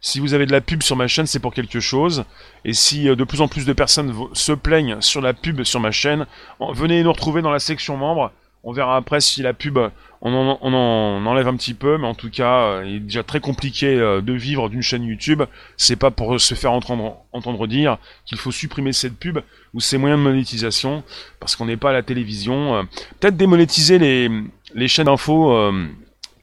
[0.00, 2.24] Si vous avez de la pub sur ma chaîne, c'est pour quelque chose.
[2.64, 5.80] Et si euh, de plus en plus de personnes se plaignent sur la pub sur
[5.80, 6.26] ma chaîne,
[6.74, 8.30] venez nous retrouver dans la section membres.
[8.62, 9.80] On verra après si la pub,
[10.22, 13.40] on en, enlève un petit peu, mais en tout cas, euh, il est déjà très
[13.40, 15.42] compliqué euh, de vivre d'une chaîne YouTube.
[15.76, 19.40] C'est pas pour se faire entendre, entendre dire qu'il faut supprimer cette pub
[19.74, 21.02] ou ces moyens de monétisation,
[21.40, 22.86] parce qu'on n'est pas à la télévision.
[23.18, 24.30] Peut-être démonétiser les,
[24.76, 25.72] les chaînes d'infos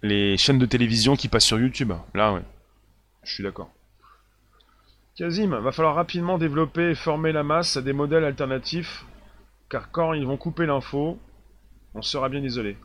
[0.01, 1.93] les chaînes de télévision qui passent sur YouTube.
[2.13, 2.43] Là, ouais.
[3.23, 3.69] Je suis d'accord.
[5.15, 9.05] Kazim, va falloir rapidement développer et former la masse à des modèles alternatifs,
[9.69, 11.19] car quand ils vont couper l'info,
[11.93, 12.77] on sera bien isolé.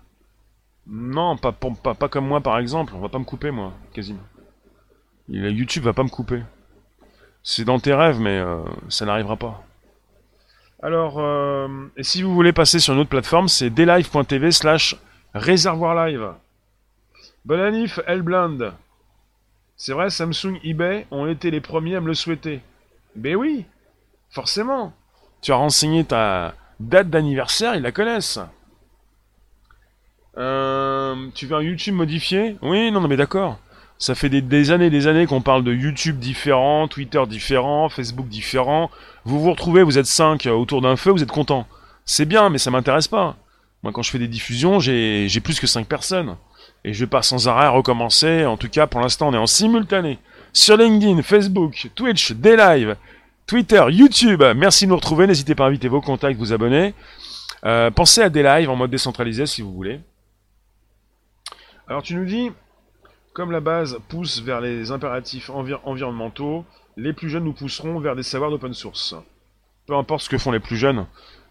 [0.86, 4.18] Non, pas, pas, pas, comme moi par exemple, on va pas me couper moi, Kazim.
[5.28, 6.42] YouTube va pas me couper.
[7.42, 9.64] C'est dans tes rêves, mais euh, ça n'arrivera pas.
[10.82, 14.96] Alors, euh, et si vous voulez passer sur une autre plateforme, c'est dlive.tv slash
[15.32, 16.32] réservoir live.
[17.46, 18.72] Bonne anif, Hellblind.
[19.76, 22.60] C'est vrai, Samsung, eBay ont été les premiers à me le souhaiter.
[23.14, 23.64] Ben oui,
[24.30, 24.92] forcément.
[25.42, 28.40] Tu as renseigné ta date d'anniversaire, ils la connaissent.
[30.36, 32.56] Euh, tu veux un YouTube modifié?
[32.62, 33.60] Oui, non, non, mais d'accord.
[33.96, 38.26] Ça fait des, des années des années qu'on parle de YouTube différent, Twitter différent, Facebook
[38.26, 38.90] différent.
[39.24, 41.68] Vous vous retrouvez, vous êtes 5 autour d'un feu, vous êtes content.
[42.06, 43.36] C'est bien, mais ça m'intéresse pas.
[43.84, 46.36] Moi, quand je fais des diffusions, j'ai plus que 5 personnes.
[46.86, 48.46] Et je pas sans arrêt recommencer.
[48.46, 50.20] En tout cas, pour l'instant, on est en simultané.
[50.52, 52.96] Sur LinkedIn, Facebook, Twitch, des lives,
[53.44, 54.42] Twitter, YouTube.
[54.54, 55.26] Merci de nous retrouver.
[55.26, 56.94] N'hésitez pas à inviter vos contacts, vous abonner.
[57.64, 60.00] Euh, pensez à des lives en mode décentralisé si vous voulez.
[61.88, 62.52] Alors tu nous dis,
[63.32, 66.64] comme la base pousse vers les impératifs environnementaux,
[66.96, 69.16] les plus jeunes nous pousseront vers des savoirs d'open source.
[69.86, 71.06] Peu importe ce que font les plus jeunes,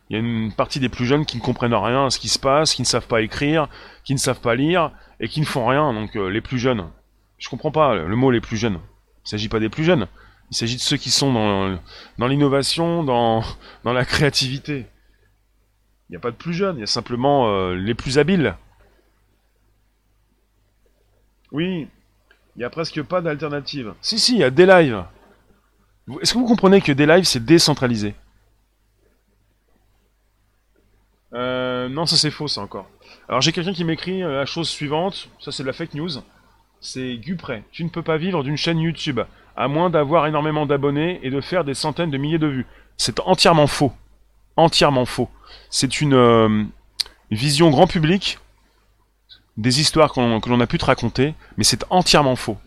[0.09, 2.29] il y a une partie des plus jeunes qui ne comprennent rien à ce qui
[2.29, 3.67] se passe, qui ne savent pas écrire,
[4.03, 6.89] qui ne savent pas lire, et qui ne font rien, donc euh, les plus jeunes.
[7.37, 8.79] Je comprends pas le mot les plus jeunes.
[9.25, 10.07] Il s'agit pas des plus jeunes.
[10.51, 13.43] Il s'agit de ceux qui sont dans, l'innovation, dans,
[13.83, 14.85] dans la créativité.
[16.07, 18.55] Il n'y a pas de plus jeunes, il y a simplement euh, les plus habiles.
[21.51, 21.87] Oui,
[22.55, 23.93] il n'y a presque pas d'alternative.
[24.01, 25.03] Si, si, il y a des lives.
[26.21, 28.13] Est-ce que vous comprenez que des lives, c'est décentralisé?
[31.35, 32.87] Euh, Non, ça c'est faux, ça encore.
[33.27, 36.11] Alors j'ai quelqu'un qui m'écrit euh, la chose suivante, ça c'est de la fake news.
[36.81, 37.63] C'est Gupré.
[37.71, 39.19] Tu ne peux pas vivre d'une chaîne YouTube,
[39.55, 42.65] à moins d'avoir énormément d'abonnés et de faire des centaines de milliers de vues.
[42.97, 43.91] C'est entièrement faux.
[44.55, 45.29] Entièrement faux.
[45.69, 46.63] C'est une euh,
[47.31, 48.39] vision grand public
[49.57, 52.57] des histoires que l'on a pu te raconter, mais c'est entièrement faux.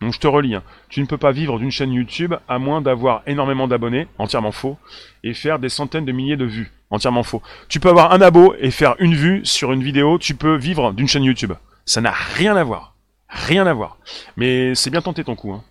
[0.00, 0.62] Donc je te relis, hein.
[0.88, 4.78] tu ne peux pas vivre d'une chaîne YouTube à moins d'avoir énormément d'abonnés, entièrement faux,
[5.24, 7.42] et faire des centaines de milliers de vues, entièrement faux.
[7.68, 10.92] Tu peux avoir un abo et faire une vue sur une vidéo, tu peux vivre
[10.92, 11.52] d'une chaîne YouTube.
[11.84, 12.94] Ça n'a rien à voir.
[13.28, 13.98] Rien à voir.
[14.36, 15.62] Mais c'est bien tenté ton coup, hein.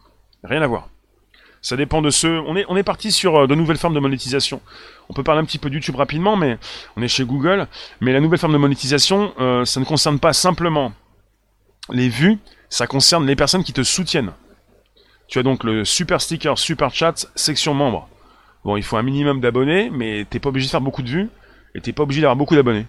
[0.43, 0.89] Rien à voir.
[1.61, 2.39] Ça dépend de ceux.
[2.41, 4.61] On est, parti sur euh, de nouvelles formes de monétisation.
[5.09, 6.59] On peut parler un petit peu de YouTube rapidement, mais
[6.95, 7.67] on est chez Google.
[8.01, 10.93] Mais la nouvelle forme de monétisation, euh, ça ne concerne pas simplement
[11.91, 12.37] les vues,
[12.69, 14.33] ça concerne les personnes qui te soutiennent.
[15.27, 18.07] Tu as donc le super sticker, super chat, section membres.
[18.65, 21.29] Bon, il faut un minimum d'abonnés, mais t'es pas obligé de faire beaucoup de vues,
[21.75, 22.87] et t'es pas obligé d'avoir beaucoup d'abonnés.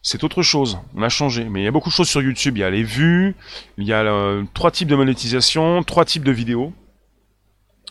[0.00, 1.44] C'est autre chose, on a changé.
[1.44, 2.56] Mais il y a beaucoup de choses sur YouTube.
[2.56, 3.34] Il y a les vues,
[3.76, 6.72] il y a euh, trois types de monétisation, trois types de vidéos.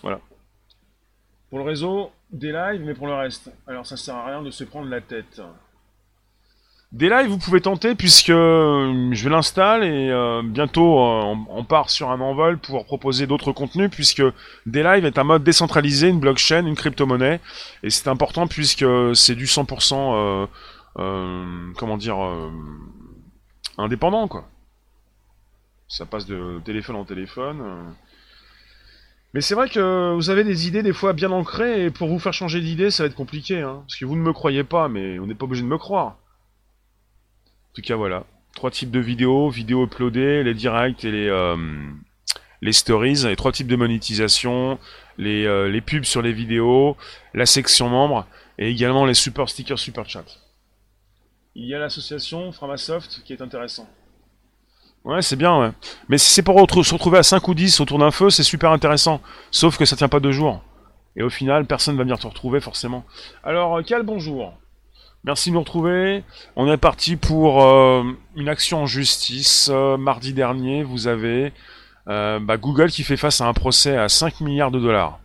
[0.01, 0.19] Voilà.
[1.49, 3.51] Pour le réseau, des lives, mais pour le reste.
[3.67, 5.41] Alors ça sert à rien de se prendre la tête.
[6.95, 11.65] Des lives, vous pouvez tenter puisque euh, je vais l'installer et euh, bientôt euh, on,
[11.65, 14.23] part sur un envol pour proposer d'autres contenus puisque
[14.65, 17.41] des lives est un mode décentralisé, une blockchain, une crypto-monnaie
[17.83, 20.47] et c'est important puisque c'est du 100%
[20.95, 22.15] comment dire
[23.77, 24.47] indépendant quoi.
[25.89, 27.93] Ça passe de téléphone en téléphone.
[29.33, 32.19] Mais c'est vrai que vous avez des idées des fois bien ancrées et pour vous
[32.19, 34.87] faire changer d'idée ça va être compliqué hein, parce que vous ne me croyez pas
[34.87, 36.15] mais on n'est pas obligé de me croire.
[37.75, 38.23] En tout cas, voilà.
[38.55, 41.57] Trois types de vidéos, vidéos uploadées, les directs et les, euh,
[42.61, 44.79] les stories, et trois types de monétisation,
[45.17, 46.95] les, euh, les pubs sur les vidéos,
[47.33, 50.23] la section membres, et également les super stickers, super chat.
[51.53, 53.89] Il y a l'association Framasoft qui est intéressant.
[55.03, 55.71] Ouais, c'est bien, ouais.
[56.07, 58.71] Mais si c'est pour se retrouver à 5 ou 10 autour d'un feu, c'est super
[58.71, 59.19] intéressant.
[59.51, 60.63] Sauf que ça tient pas deux jours.
[61.17, 63.03] Et au final, personne va venir te retrouver forcément.
[63.43, 64.53] Alors, quel bonjour
[65.25, 66.23] Merci de nous retrouver.
[66.55, 68.03] On est parti pour euh,
[68.35, 69.71] une action en justice.
[69.73, 71.51] Euh, mardi dernier, vous avez
[72.07, 75.19] euh, bah, Google qui fait face à un procès à 5 milliards de dollars.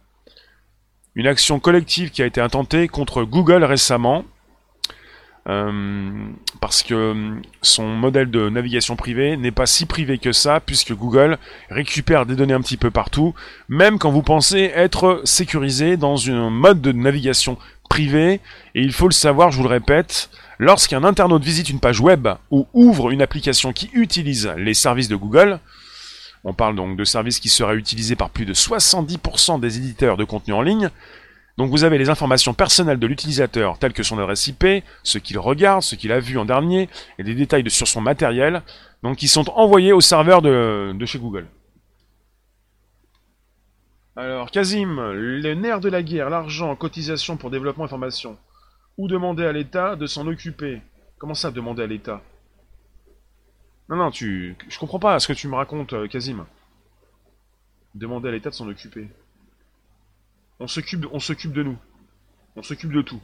[1.17, 4.25] Une action collective qui a été intentée contre Google récemment.
[6.61, 11.37] parce que son modèle de navigation privée n'est pas si privé que ça, puisque Google
[11.69, 13.35] récupère des données un petit peu partout,
[13.69, 17.59] même quand vous pensez être sécurisé dans un mode de navigation
[17.91, 18.41] privé,
[18.75, 22.29] et il faut le savoir, je vous le répète, lorsqu'un internaute visite une page web
[22.51, 25.59] ou ouvre une application qui utilise les services de Google,
[26.45, 30.25] on parle donc de services qui seraient utilisés par plus de 70% des éditeurs de
[30.25, 30.89] contenu en ligne,
[31.59, 34.65] donc vous avez les informations personnelles de l'utilisateur telles que son adresse IP,
[35.03, 38.63] ce qu'il regarde, ce qu'il a vu en dernier, et des détails sur son matériel,
[39.03, 41.47] donc qui sont envoyés au serveur de chez Google.
[44.17, 48.37] Alors, Kazim, les nerfs de la guerre, l'argent, cotisation pour développement et formation.
[48.99, 50.83] Ou demander à l'État de s'en occuper?
[51.19, 52.23] Comment ça, demander à l'État?
[53.89, 54.57] Non, non, tu...
[54.69, 56.45] Je comprends pas ce que tu me racontes, euh, Kazim.
[57.95, 59.09] Demander à l'État de s'en occuper.
[60.59, 61.79] On s'occupe on s'occupe de nous.
[62.57, 63.21] On s'occupe de tout.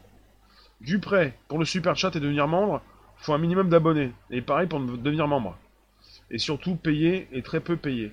[0.81, 1.01] Du
[1.49, 2.83] pour le super chat et devenir membre,
[3.19, 4.13] faut un minimum d'abonnés.
[4.31, 5.59] Et pareil pour devenir membre.
[6.31, 8.13] Et surtout payer et très peu payer.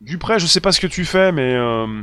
[0.00, 2.02] Dupré, je sais pas ce que tu fais, mais euh,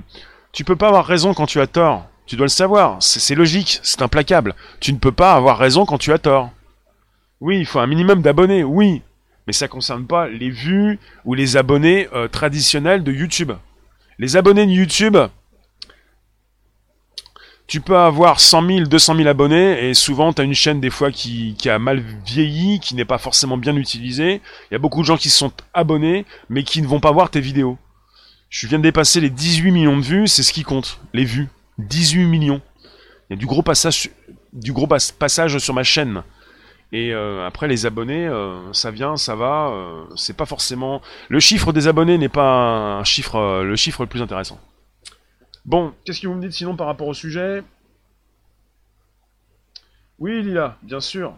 [0.51, 2.07] tu peux pas avoir raison quand tu as tort.
[2.25, 2.97] Tu dois le savoir.
[3.01, 4.55] C'est logique, c'est implacable.
[4.79, 6.51] Tu ne peux pas avoir raison quand tu as tort.
[7.41, 9.01] Oui, il faut un minimum d'abonnés, oui.
[9.45, 13.51] Mais ça concerne pas les vues ou les abonnés euh, traditionnels de YouTube.
[14.17, 15.17] Les abonnés de YouTube,
[17.73, 20.91] tu peux avoir 100 000, 200 000 abonnés et souvent tu as une chaîne des
[20.91, 24.41] fois qui, a mal vieilli, qui n'est pas forcément bien utilisée.
[24.69, 27.11] Il y a beaucoup de gens qui se sont abonnés mais qui ne vont pas
[27.11, 27.79] voir tes vidéos.
[28.51, 31.49] Je viens de dépasser les 18 millions de vues, c'est ce qui compte, les vues.
[31.79, 32.61] 18 millions.
[33.27, 34.11] Il y a du gros passage,
[34.53, 36.21] du gros passage sur ma chaîne.
[36.91, 39.69] Et euh, après les abonnés, euh, ça vient, ça va.
[39.69, 41.01] Euh, c'est pas forcément.
[41.27, 44.59] Le chiffre des abonnés n'est pas un chiffre, le chiffre le plus intéressant.
[45.65, 47.63] Bon, qu'est-ce que vous me dites sinon par rapport au sujet?
[50.19, 51.35] Oui, Lila, bien sûr.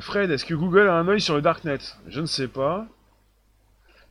[0.00, 1.78] Fred, est-ce que Google a un œil sur le darknet?
[2.08, 2.86] Je ne sais pas.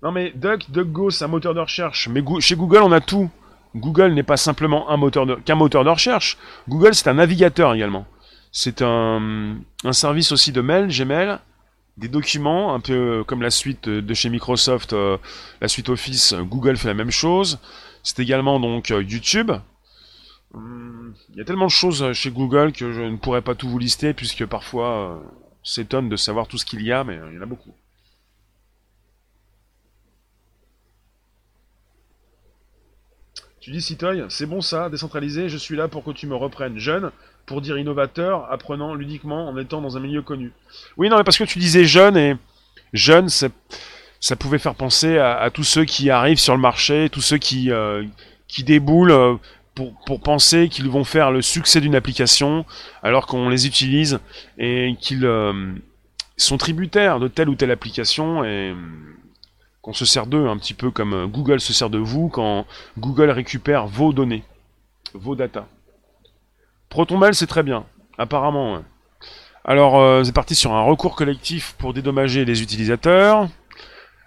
[0.04, 2.08] Non mais Duck, DuckGo, c'est un moteur de recherche.
[2.08, 3.30] Mais chez Google, on a tout.
[3.76, 6.38] Google n'est pas simplement un moteur qu'un moteur de recherche.
[6.68, 8.06] Google, c'est un navigateur également.
[8.52, 9.60] C'est un,
[9.92, 11.38] service aussi de mail, Gmail,
[11.98, 15.18] des documents, un peu comme la suite de chez Microsoft, euh,
[15.62, 16.34] la suite Office.
[16.34, 17.60] Google fait la même chose.
[18.04, 19.52] C'est également donc euh, YouTube.
[20.54, 23.80] Il y a tellement de choses chez Google que je ne pourrais pas tout vous
[23.80, 25.20] lister puisque parfois euh,
[25.64, 27.74] s'étonne de savoir tout ce qu'il y a, mais il y en a beaucoup.
[33.62, 36.80] Tu dis Citoy, c'est bon ça, décentralisé, je suis là pour que tu me reprennes
[36.80, 37.12] jeune,
[37.46, 40.52] pour dire innovateur, apprenant ludiquement en étant dans un milieu connu.
[40.98, 42.38] Oui, non, mais parce que tu disais jeune et
[42.94, 43.30] jeune,
[44.22, 47.72] ça, pouvait faire penser à, tous ceux qui arrivent sur le marché, tous ceux qui,
[47.72, 48.06] euh,
[48.48, 49.36] qui déboulent euh,
[49.76, 52.66] pour, pour penser qu'ils vont faire le succès d'une application
[53.04, 54.20] alors qu'on les utilise
[54.58, 55.28] et qu'ils
[56.38, 58.74] sont tributaires de telle ou telle application et
[59.82, 62.66] qu'on se sert d'eux un petit peu comme Google se sert de vous quand
[62.98, 64.44] Google récupère vos données,
[65.14, 65.68] vos data.
[66.90, 67.86] ProtonMail c'est très bien,
[68.18, 68.84] apparemment.
[69.64, 73.48] Alors euh, c'est parti sur un recours collectif pour dédommager les utilisateurs.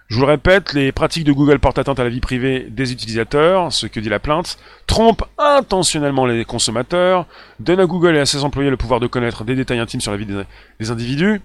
[0.07, 2.91] Je vous le répète, les pratiques de Google portent atteinte à la vie privée des
[2.91, 7.25] utilisateurs, ce que dit la plainte, trompent intentionnellement les consommateurs,
[7.59, 10.11] donnent à Google et à ses employés le pouvoir de connaître des détails intimes sur
[10.11, 10.27] la vie
[10.79, 11.41] des individus,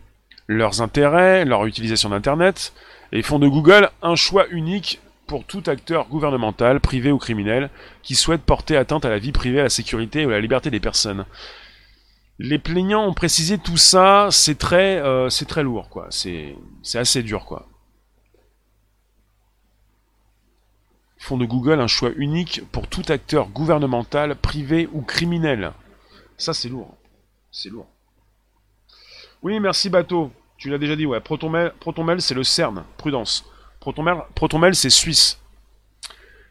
[0.46, 2.74] leurs intérêts, leur utilisation d'Internet,
[3.12, 7.70] et font de Google un choix unique pour tout acteur gouvernemental, privé ou criminel,
[8.02, 10.70] qui souhaite porter atteinte à la vie privée, à la sécurité ou à la liberté
[10.70, 11.24] des personnes.
[12.38, 16.08] Les plaignants ont précisé tout ça, c'est très, euh, c'est très lourd, quoi.
[16.10, 17.68] C'est, c'est assez dur, quoi.
[21.09, 25.72] Ils font de Google un choix unique pour tout acteur gouvernemental, privé ou criminel.
[26.38, 26.96] Ça, c'est lourd.
[27.52, 27.86] C'est lourd.
[29.42, 30.32] Oui, merci Bateau.
[30.56, 31.20] Tu l'as déjà dit, ouais.
[31.20, 32.84] ProtonMail, ProtonMail c'est le CERN.
[32.96, 33.44] Prudence.
[33.80, 35.38] ProtonMail, ProtonMail c'est suisse.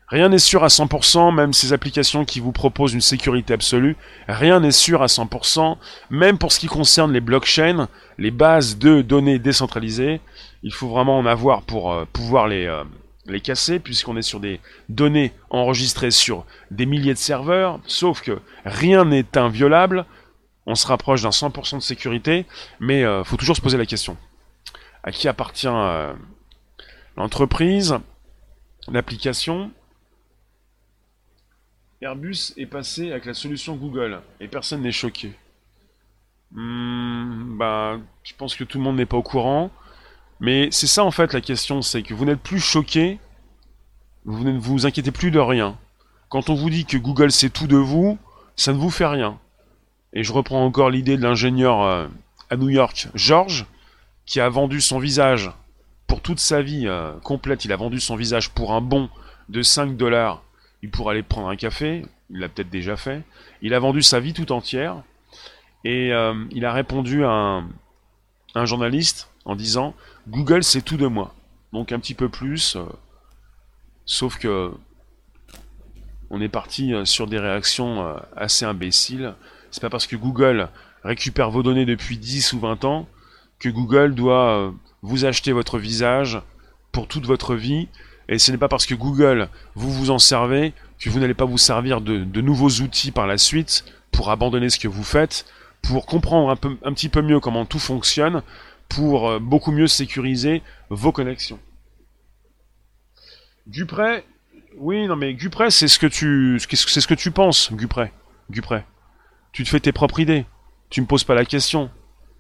[0.08, 3.96] Rien n'est sûr à 100%, même ces applications qui vous proposent une sécurité absolue,
[4.28, 5.78] rien n'est sûr à 100%,
[6.10, 10.20] même pour ce qui concerne les blockchains, les bases de données décentralisées,
[10.64, 12.84] il faut vraiment en avoir pour euh, pouvoir les, euh,
[13.32, 18.39] les casser, puisqu'on est sur des données enregistrées sur des milliers de serveurs, sauf que
[18.65, 20.06] rien n'est inviolable,
[20.65, 22.46] on se rapproche d'un 100% de sécurité,
[22.80, 24.18] mais euh, faut toujours se poser la question.
[25.04, 26.13] À qui appartient euh,
[27.18, 27.98] l'entreprise,
[28.88, 29.72] l'application?
[32.02, 35.34] Airbus est passé avec la solution Google, et personne n'est choqué.
[36.52, 39.72] Hmm, bah, je pense que tout le monde n'est pas au courant.
[40.39, 43.19] Mais c'est ça en fait la question, c'est que vous n'êtes plus choqué,
[44.25, 45.78] vous ne vous inquiétez plus de rien.
[46.30, 48.17] Quand on vous dit que Google sait tout de vous,
[48.56, 49.39] ça ne vous fait rien.
[50.13, 52.08] Et je reprends encore l'idée de l'ingénieur euh,
[52.49, 53.65] à New York, George,
[54.25, 55.52] qui a vendu son visage
[56.08, 57.65] pour toute sa vie euh, complète.
[57.65, 59.10] Il a vendu son visage pour un bon
[59.49, 60.43] de 5 dollars.
[60.82, 62.06] Il pourrait aller prendre un café.
[62.30, 63.23] Il l'a peut-être déjà fait.
[63.62, 65.02] Il a vendu sa vie tout entière.
[65.84, 67.69] Et euh, il a répondu à un,
[68.56, 69.93] un, journaliste en disant
[70.30, 71.34] Google c'est tout de moi.
[71.74, 72.78] Donc un petit peu plus.
[74.06, 74.72] sauf que
[76.30, 79.34] on est parti sur des réactions assez imbéciles.
[79.72, 80.70] C'est pas parce que Google
[81.04, 83.08] récupère vos données depuis 10 ou 20 ans
[83.60, 86.42] que Google doit euh, vous acheter votre visage
[86.92, 87.88] pour toute votre vie.
[88.30, 91.46] Et ce n'est pas parce que Google vous vous en servez que vous n'allez pas
[91.46, 95.46] vous servir de, nouveaux outils par la suite pour abandonner ce que vous faites,
[95.82, 96.52] pour comprendre
[96.84, 98.44] un petit peu mieux comment tout fonctionne,
[98.89, 101.60] pour euh, beaucoup mieux sécuriser vos connexions.
[103.67, 104.25] Dupré,
[104.78, 108.12] oui, non mais Dupré, c'est ce que tu, c'est ce que tu penses, Dupré,
[108.49, 108.84] Dupré.
[109.52, 110.45] Tu te fais tes propres idées.
[110.89, 111.89] Tu me poses pas la question.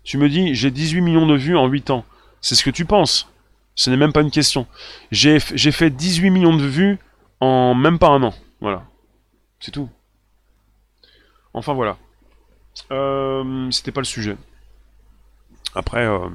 [0.03, 2.05] Tu me dis, j'ai 18 millions de vues en 8 ans.
[2.41, 3.31] C'est ce que tu penses.
[3.75, 4.67] Ce n'est même pas une question.
[5.11, 6.97] J'ai fait 18 millions de vues
[7.39, 8.33] en même pas un an.
[8.59, 8.83] Voilà.
[9.59, 9.89] C'est tout.
[11.53, 11.97] Enfin voilà.
[12.91, 14.37] Euh, C'était pas le sujet.
[15.75, 16.29] Après, euh,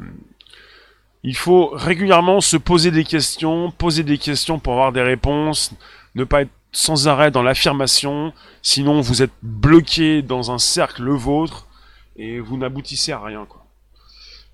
[1.23, 5.73] il faut régulièrement se poser des questions, poser des questions pour avoir des réponses,
[6.15, 11.15] ne pas être sans arrêt dans l'affirmation, sinon vous êtes bloqué dans un cercle le
[11.15, 11.67] vôtre
[12.17, 13.47] et vous n'aboutissez à rien.
[13.47, 13.65] Quoi.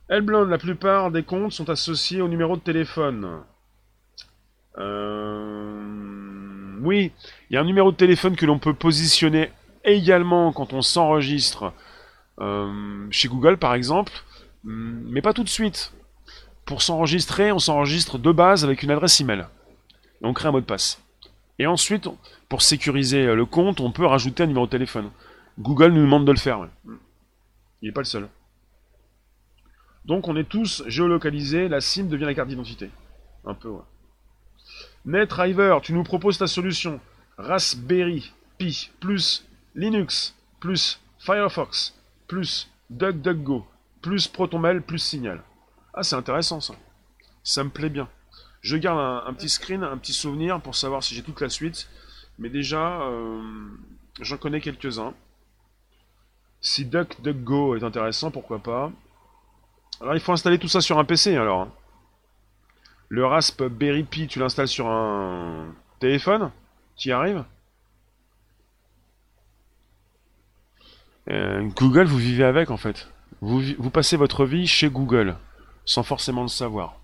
[0.09, 3.43] Elblond, la plupart des comptes sont associés au numéro de téléphone.
[4.79, 6.01] Euh...
[6.83, 7.13] Oui,
[7.49, 9.51] il y a un numéro de téléphone que l'on peut positionner
[9.85, 11.73] également quand on s'enregistre
[12.41, 14.13] euh, chez Google par exemple,
[14.65, 15.93] mais pas tout de suite.
[16.65, 19.47] Pour s'enregistrer, on s'enregistre de base avec une adresse email.
[20.23, 21.03] Et on crée un mot de passe.
[21.59, 22.09] Et ensuite,
[22.49, 25.11] pour sécuriser euh, le compte, on peut rajouter un numéro de téléphone.
[25.59, 26.69] Google nous demande de le faire.
[27.83, 28.29] Il n'est pas le seul.
[30.05, 32.91] Donc on est tous géolocalisés, la SIM devient la carte d'identité.
[33.45, 33.83] Un peu, ouais.
[35.05, 37.01] NetDriver, tu nous proposes ta solution.
[37.39, 41.95] Raspberry Pi plus Linux plus Firefox
[42.27, 43.67] plus DuckDuckGo
[44.03, 45.43] plus ProtonMail plus Signal.
[45.95, 46.75] Ah, c'est intéressant ça.
[47.43, 48.09] Ça me plaît bien.
[48.61, 51.89] Je garde un, petit screen, un petit souvenir pour savoir si j'ai toute la suite.
[52.39, 53.43] Mais déjà, euh,
[54.21, 55.15] j'en connais quelques-uns.
[56.61, 58.93] Si DuckDuckGo est intéressant, pourquoi pas.
[60.01, 61.69] Alors il faut installer tout ça sur un PC alors.
[63.09, 66.51] Le Raspberry Pi, tu l'installes sur un téléphone
[66.97, 67.45] qui arrive.
[71.29, 73.09] Euh, Google, vous vivez avec en fait.
[73.43, 75.37] Vous, passez votre vie chez Google,
[75.87, 77.01] sans forcément le savoir.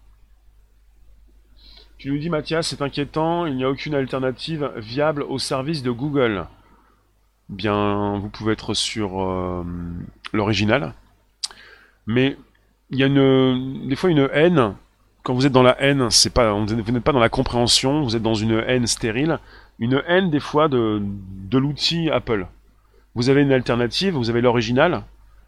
[1.96, 5.90] Tu nous dis Mathias, c'est inquiétant, il n'y a aucune alternative viable au service de
[5.90, 6.46] Google.
[7.48, 9.64] Bien, vous pouvez être sur euh,
[10.34, 10.92] l'original.
[12.06, 12.36] Mais
[12.90, 14.74] il y a une, des fois une haine.
[15.22, 18.14] Quand vous êtes dans la haine, c'est pas, vous n'êtes pas dans la compréhension, vous
[18.14, 19.38] êtes dans une haine stérile.
[19.78, 22.46] Une haine des fois de, de l'outil Apple.
[23.14, 25.02] Vous avez une alternative, vous avez l'original.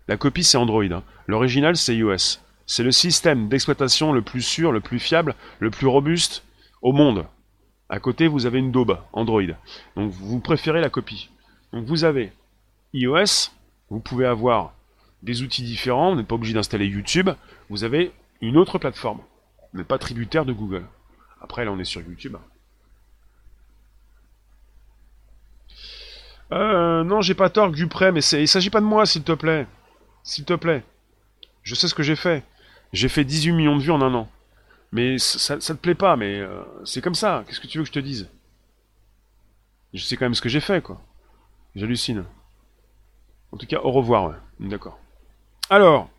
[0.09, 0.85] La copie c'est Android.
[0.85, 1.03] Hein.
[1.27, 2.41] L'original c'est iOS.
[2.67, 6.45] C'est le système d'exploitation le plus sûr, le plus fiable, le plus robuste
[6.83, 7.27] au monde.
[7.89, 9.43] À côté, vous avez une daube, Android.
[9.97, 11.31] Donc vous préférez la copie.
[11.73, 12.33] Donc vous avez
[12.93, 13.51] iOS,
[13.89, 14.75] vous pouvez avoir
[15.23, 17.31] des outils différents, vous n'êtes pas obligé d'installer YouTube,
[17.71, 19.21] vous avez une autre plateforme.
[19.73, 20.85] Vous n'êtes pas tributaire de Google.
[21.41, 22.37] Après, là, on est sur YouTube.
[26.53, 29.67] Euh, non, j'ai pas tort, Dupré, mais il s'agit pas de moi, s'il te plaît.
[30.29, 30.85] S'il te plaît.
[31.63, 32.45] Je sais ce que j'ai fait.
[32.93, 34.29] J'ai fait 18 millions de vues en un an.
[34.93, 37.45] Mais ça, ça te plaît pas, mais euh, c'est comme ça.
[37.47, 38.29] Qu'est-ce que tu veux que je te dise?
[39.95, 41.01] Je sais quand même ce que j'ai fait, quoi.
[41.75, 42.27] J'hallucine.
[43.53, 44.69] En tout cas, au revoir, ouais.
[44.69, 44.99] D'accord.
[45.71, 46.11] Alors,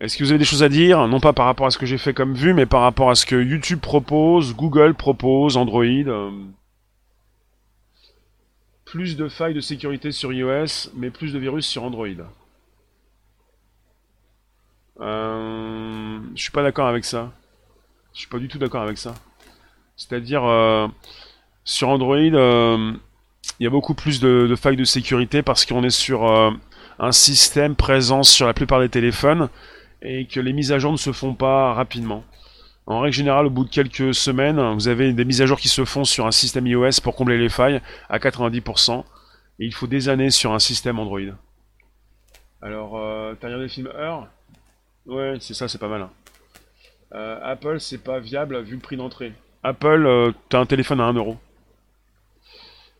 [0.00, 1.06] est-ce que vous avez des choses à dire?
[1.06, 3.14] Non pas par rapport à ce que j'ai fait comme vue, mais par rapport à
[3.14, 5.84] ce que YouTube propose, Google propose, Android.
[5.84, 6.30] Euh,
[8.86, 12.24] plus de failles de sécurité sur iOS, mais plus de virus sur Android.
[15.00, 17.32] Euh, je suis pas d'accord avec ça.
[18.14, 19.14] Je suis pas du tout d'accord avec ça.
[19.96, 20.88] C'est-à-dire, euh,
[21.64, 22.92] sur Android, euh,
[23.58, 26.50] il y a beaucoup plus de, failles de sécurité parce qu'on est sur euh,
[26.98, 29.48] un système présent sur la plupart des téléphones
[30.02, 32.24] et que les mises à jour ne se font pas rapidement.
[32.86, 35.68] En règle générale, au bout de quelques semaines, vous avez des mises à jour qui
[35.68, 39.02] se font sur un système iOS pour combler les failles à 90%.
[39.58, 41.20] Et il faut des années sur un système Android.
[42.62, 42.92] Alors,
[43.40, 44.28] t'as regardé le film Heure
[45.06, 46.02] Ouais, c'est ça, c'est pas mal.
[46.02, 46.10] Hein.
[47.14, 49.32] Euh, Apple, c'est pas viable vu le prix d'entrée.
[49.62, 51.36] Apple, euh, t'as un téléphone à 1 euro.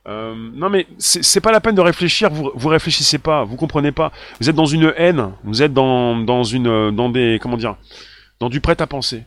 [0.09, 4.12] Euh, non mais c'est pas la peine de réfléchir, vous, réfléchissez pas, vous comprenez pas.
[4.40, 7.74] Vous êtes dans une haine, vous êtes dans, dans une dans des comment dire
[8.38, 9.24] dans du prêt à penser.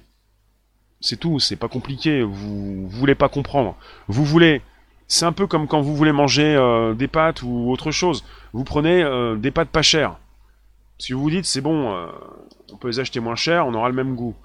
[1.02, 3.76] C'est tout, c'est pas compliqué, vous, vous voulez pas comprendre.
[4.08, 4.62] Vous voulez
[5.10, 6.56] c'est un peu comme quand vous voulez manger
[6.98, 8.24] des pâtes ou autre chose.
[8.54, 9.04] Vous prenez
[9.36, 10.16] des pâtes pas chères.
[10.98, 12.08] Si vous vous dites c'est bon,
[12.74, 14.36] on peut les acheter moins cher, on aura le même goût.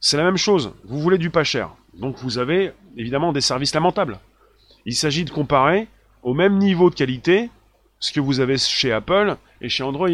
[0.00, 1.70] C'est la même chose, vous voulez du pas cher.
[1.94, 4.18] Donc vous avez évidemment des services lamentables.
[4.84, 5.88] Il s'agit de comparer
[6.22, 7.50] au même niveau de qualité
[7.98, 10.08] ce que vous avez chez Apple et chez Android.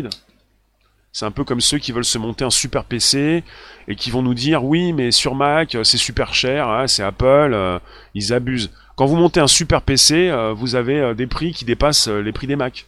[1.13, 3.45] C'est un peu comme ceux qui veulent se monter un super PC
[3.87, 7.53] et qui vont nous dire oui mais sur Mac c'est super cher, hein, c'est Apple,
[7.53, 7.79] euh,
[8.15, 8.71] ils abusent.
[8.97, 12.33] Quand vous montez un super PC, euh, vous avez euh, des prix qui dépassent les
[12.33, 12.87] prix des Mac.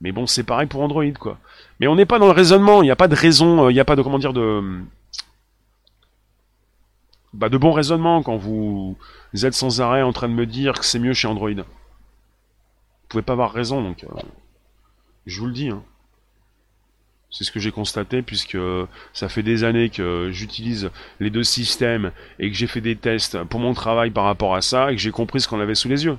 [0.00, 1.38] Mais bon c'est pareil pour Android quoi.
[1.80, 3.80] Mais on n'est pas dans le raisonnement, il n'y a pas de raison, il n'y
[3.80, 4.82] a pas de comment dire de
[7.32, 8.96] bah, de bon raisonnement quand vous
[9.42, 11.50] êtes sans arrêt en train de me dire que c'est mieux chez Android.
[11.50, 11.64] Vous
[13.08, 14.08] pouvez pas avoir raison, donc euh,
[15.26, 15.70] je vous le dis.
[15.70, 15.82] Hein.
[17.30, 18.58] C'est ce que j'ai constaté puisque
[19.12, 23.42] ça fait des années que j'utilise les deux systèmes et que j'ai fait des tests
[23.44, 25.88] pour mon travail par rapport à ça et que j'ai compris ce qu'on avait sous
[25.88, 26.18] les yeux.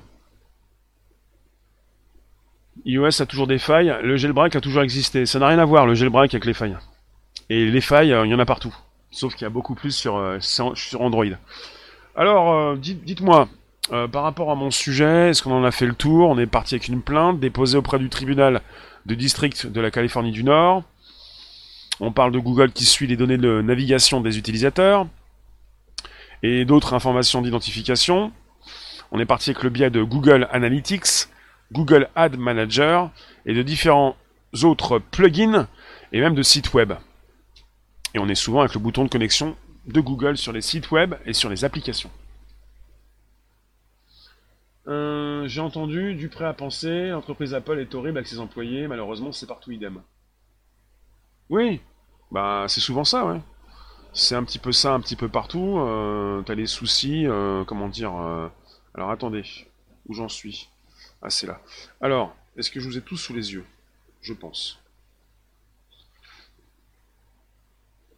[2.85, 5.25] iOS a toujours des failles, le jailbreak a toujours existé.
[5.25, 6.77] Ça n'a rien à voir le jailbreak avec les failles.
[7.49, 8.75] Et les failles, euh, il y en a partout.
[9.11, 10.39] Sauf qu'il y a beaucoup plus sur, euh,
[10.99, 11.25] Android.
[12.15, 13.47] Alors, euh, dites-moi,
[14.11, 16.29] par rapport à mon sujet, est-ce qu'on en a fait le tour?
[16.29, 18.61] On est parti avec une plainte déposée auprès du tribunal
[19.05, 20.83] de district de la Californie du Nord.
[21.99, 25.07] On parle de Google qui suit les données de navigation des utilisateurs
[26.41, 28.31] et d'autres informations d'identification.
[29.11, 31.27] On est parti avec le biais de Google Analytics,
[31.71, 33.11] Google Ad Manager
[33.45, 34.15] et de différents
[34.63, 35.67] autres plugins
[36.11, 36.93] et même de sites web.
[38.13, 39.55] Et on est souvent avec le bouton de connexion
[39.87, 42.11] de Google sur les sites web et sur les applications.
[44.87, 49.31] Euh, j'ai entendu du prêt à penser, l'entreprise Apple est horrible avec ses employés, malheureusement
[49.31, 50.01] c'est partout idem.
[51.49, 51.81] Oui,
[52.31, 53.39] bah c'est souvent ça, ouais.
[54.13, 55.77] C'est un petit peu ça, un petit peu partout.
[55.79, 58.11] Euh, T'as les soucis, euh, comment dire.
[58.93, 59.43] Alors attendez,
[60.07, 60.70] où j'en suis?
[61.21, 61.61] Ah c'est là.
[62.01, 63.65] Alors, est-ce que je vous ai tous sous les yeux?
[64.21, 64.79] Je pense.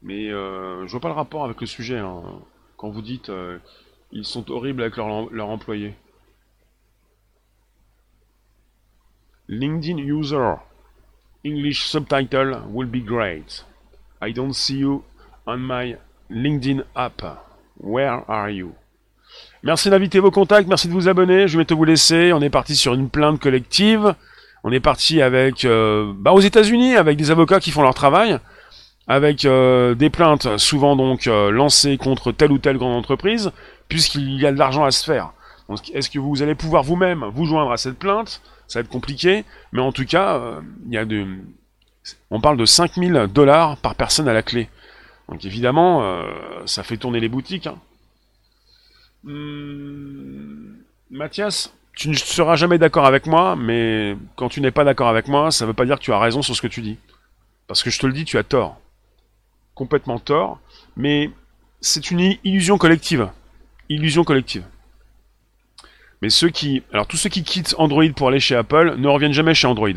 [0.02, 1.98] Mais euh, je vois pas le rapport avec le sujet.
[1.98, 2.42] Hein.
[2.78, 3.60] Quand vous dites euh,
[4.12, 5.96] ils sont horribles avec leurs employés.
[9.48, 10.56] LinkedIn user.
[11.46, 13.66] English subtitle will be great.
[14.22, 15.04] I don't see you
[15.46, 15.98] on my
[16.30, 17.22] LinkedIn app.
[17.78, 18.76] Where are you?
[19.64, 21.48] Merci d'inviter vos contacts, merci de vous abonner.
[21.48, 22.34] Je vais te vous laisser.
[22.34, 24.14] On est parti sur une plainte collective.
[24.66, 28.40] On est parti avec, euh, bah, aux États-Unis, avec des avocats qui font leur travail
[29.08, 33.52] avec euh, des plaintes souvent donc euh, lancées contre telle ou telle grande entreprise,
[33.90, 35.34] puisqu'il y a de l'argent à se faire.
[35.94, 38.42] est-ce que vous allez pouvoir vous-même vous joindre à cette plainte?
[38.68, 41.26] Ça va être compliqué, mais en tout cas, euh, il y a de...
[42.32, 44.70] on parle de 5000 dollars par personne à la clé.
[45.30, 46.04] Donc évidemment,
[46.66, 47.66] ça fait tourner les boutiques.
[47.66, 47.78] Hein.
[49.26, 50.78] Hum,
[51.10, 55.28] Mathias, tu ne seras jamais d'accord avec moi, mais quand tu n'es pas d'accord avec
[55.28, 56.98] moi, ça ne veut pas dire que tu as raison sur ce que tu dis.
[57.68, 58.80] Parce que je te le dis, tu as tort.
[59.76, 60.60] Complètement tort.
[60.98, 61.30] Mais
[61.82, 63.30] c'est une illusion collective.
[63.90, 64.64] Illusion collective.
[66.22, 66.84] Mais ceux qui.
[66.92, 69.90] Alors tous ceux qui quittent Android pour aller chez Apple ne reviennent jamais chez Android.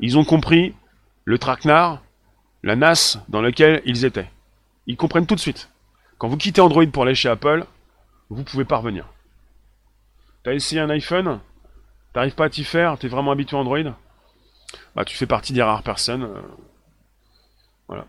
[0.00, 0.74] Ils ont compris
[1.24, 2.02] le traquenard,
[2.62, 4.28] la NAS dans lequel ils étaient.
[4.86, 5.68] Ils comprennent tout de suite.
[6.18, 7.64] Quand vous quittez Android pour aller chez Apple,
[8.32, 9.06] vous pouvez pas revenir.
[10.42, 11.40] T'as essayé un iPhone?
[12.12, 12.98] T'arrives pas à t'y faire?
[12.98, 13.94] T'es vraiment habitué à Android?
[14.94, 16.24] Bah tu fais partie des rares personnes.
[16.24, 16.40] Euh,
[17.88, 18.06] voilà.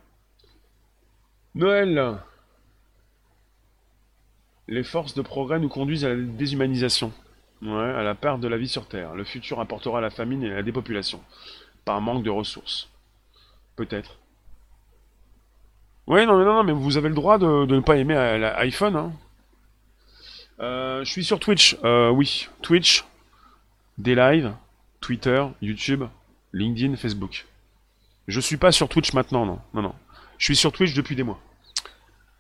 [1.56, 2.18] Noël
[4.68, 7.14] Les forces de progrès nous conduisent à la déshumanisation.
[7.62, 9.16] Ouais, à la perte de la vie sur Terre.
[9.16, 11.22] Le futur apportera la famine et la dépopulation.
[11.86, 12.90] Par manque de ressources.
[13.76, 14.18] Peut-être.
[16.08, 18.96] Oui, non, non, non, mais vous avez le droit de, ne pas aimer l'iPhone.
[18.98, 19.14] Hein.
[20.64, 21.76] Euh, je suis sur Twitch.
[21.84, 23.04] Euh, oui, Twitch,
[23.98, 24.54] des lives,
[25.02, 26.04] Twitter, YouTube,
[26.54, 27.46] LinkedIn, Facebook.
[28.30, 29.60] Je suis pas sur Twitch maintenant, non.
[29.74, 29.94] Non, non.
[30.38, 31.40] Je suis sur Twitch depuis des mois.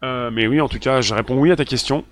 [0.03, 2.05] Euh, mais oui, en tout cas, je réponds oui à ta question.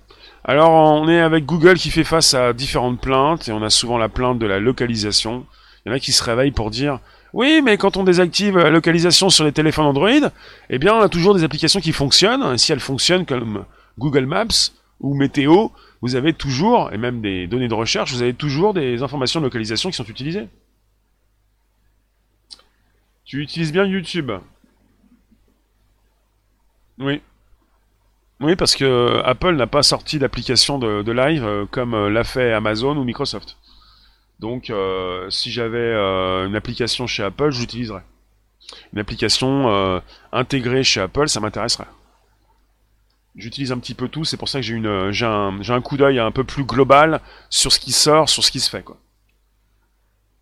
[0.44, 3.96] Alors, on est avec Google qui fait face à différentes plaintes, et on a souvent
[3.96, 5.46] la plainte de la localisation.
[5.84, 7.00] Il y en a qui se réveillent pour dire
[7.32, 10.28] oui, mais quand on désactive la localisation sur les téléphones Android,
[10.68, 12.52] eh bien, on a toujours des applications qui fonctionnent.
[12.52, 13.64] Et si elles fonctionnent comme
[13.98, 15.68] Google Maps ou Météo,
[16.02, 19.44] vous avez toujours, et même des données de recherche, vous avez toujours des informations de
[19.44, 20.48] localisation qui sont utilisées.
[23.24, 24.32] Tu utilises bien YouTube
[26.98, 27.22] Oui.
[28.40, 32.52] Oui, parce que Apple n'a pas sorti d'application de, live euh, comme euh, l'a fait
[32.52, 33.56] Amazon ou Microsoft.
[34.40, 38.02] Donc, euh, si j'avais une application chez Apple, j'utiliserais.
[38.92, 41.86] Une application intégrée chez Apple, ça m'intéresserait.
[43.34, 45.80] J'utilise un petit peu tout, c'est pour ça que j'ai une, j'ai un, j'ai un
[45.80, 48.82] coup d'œil un peu plus global sur ce qui sort, sur ce qui se fait,
[48.82, 48.98] quoi.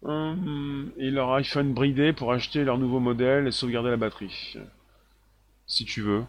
[0.03, 4.57] Hum, et leur iPhone bridé pour acheter leur nouveau modèle et sauvegarder la batterie.
[5.67, 6.25] Si tu veux.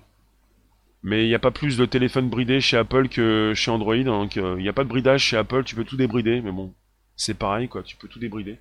[1.04, 4.38] Mais il n'y a pas plus de téléphone bridé chez Apple que chez Android, donc
[4.38, 6.74] euh, il n'y a pas de bridage chez Apple, tu peux tout débrider, mais bon,
[7.16, 8.60] c'est pareil, quoi, tu peux tout débrider.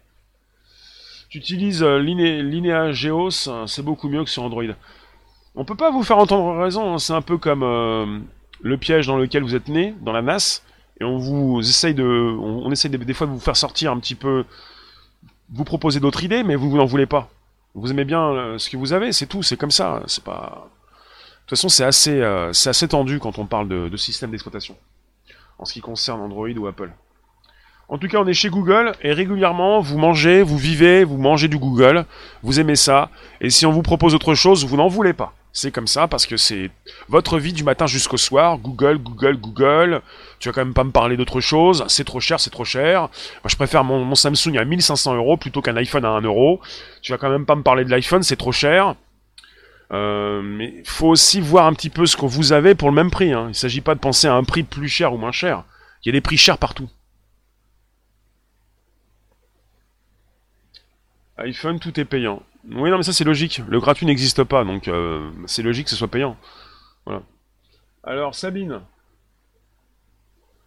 [1.28, 4.64] Tu utilises euh, Linea Geos, hein, c'est beaucoup mieux que sur Android.
[5.56, 6.98] On peut pas vous faire entendre raison, hein.
[6.98, 8.18] c'est un peu comme euh,
[8.60, 10.62] le piège dans lequel vous êtes né, dans la NAS,
[11.00, 14.14] et on vous essaye de, on, essaye des, fois de vous faire sortir un petit
[14.14, 14.44] peu,
[15.52, 17.30] vous proposer d'autres idées, mais vous, n'en voulez pas.
[17.74, 20.68] Vous aimez bien euh, ce que vous avez, c'est tout, c'est comme ça, c'est pas.
[20.68, 24.76] De toute façon, c'est assez, euh, assez tendu quand on parle de, de système d'exploitation,
[25.58, 26.92] en ce qui concerne Android ou Apple.
[27.88, 31.48] En tout cas, on est chez Google et régulièrement, vous mangez, vous vivez, vous mangez
[31.48, 32.06] du Google,
[32.44, 35.34] vous aimez ça, et si on vous propose autre chose, vous n'en voulez pas.
[35.52, 36.70] C'est comme ça parce que c'est
[37.08, 38.58] votre vie du matin jusqu'au soir.
[38.58, 40.02] Google, Google, Google.
[40.38, 41.84] Tu vas quand même pas me parler d'autre chose.
[41.88, 43.00] C'est trop cher, c'est trop cher.
[43.00, 46.60] Moi, je préfère mon, Samsung à 1500 euros plutôt qu'un iPhone à 1 euro.
[47.02, 48.94] Tu vas quand même pas me parler de l'iPhone, c'est trop cher.
[49.92, 52.94] Euh, mais il faut aussi voir un petit peu ce que vous avez pour le
[52.94, 53.32] même prix.
[53.32, 53.46] Hein.
[53.48, 55.64] Il s'agit pas de penser à un prix plus cher ou moins cher.
[56.04, 56.88] Il y a des prix chers partout.
[61.40, 62.42] iPhone, tout est payant.
[62.68, 63.62] Oui, non, mais ça c'est logique.
[63.68, 66.36] Le gratuit n'existe pas, donc euh, c'est logique que ce soit payant.
[67.06, 67.22] Voilà.
[68.04, 68.80] Alors, Sabine,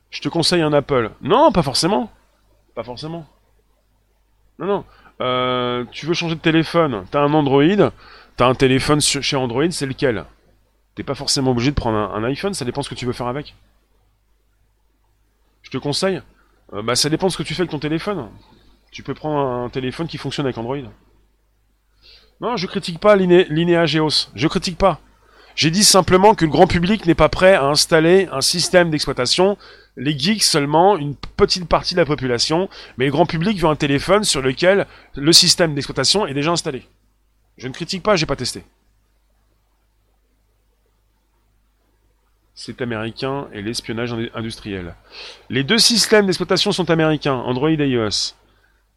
[0.10, 1.12] je te conseille un Apple.
[1.22, 2.12] Non, pas forcément.
[2.76, 3.28] Pas forcément.
[4.60, 4.86] Non, non.
[5.22, 7.92] Euh, tu veux changer de téléphone, t'as un Android,
[8.36, 10.26] t'as un téléphone chez Android, c'est lequel?
[10.96, 13.28] T'es pas forcément obligé de prendre un, iPhone, ça dépend ce que tu veux faire
[13.28, 13.56] avec.
[15.62, 16.22] Je te conseille
[16.74, 18.30] euh, Bah ça dépend ce que tu fais avec ton téléphone.
[18.94, 20.78] Tu peux prendre un téléphone qui fonctionne avec Android.
[22.40, 24.30] Non, je critique pas Linéa Geos.
[24.36, 25.00] Je critique pas.
[25.56, 29.58] J'ai dit simplement que le grand public n'est pas prêt à installer un système d'exploitation.
[29.98, 33.76] Les geeks seulement, une petite partie de la population, mais le grand public veut un
[33.76, 34.86] téléphone sur lequel
[35.16, 36.88] le système d'exploitation est déjà installé.
[37.58, 38.64] Je ne critique pas, j'ai pas testé.
[42.54, 44.96] C'est américain et l'espionnage industriel.
[45.50, 48.36] Les deux systèmes d'exploitation sont américains, Android et iOS.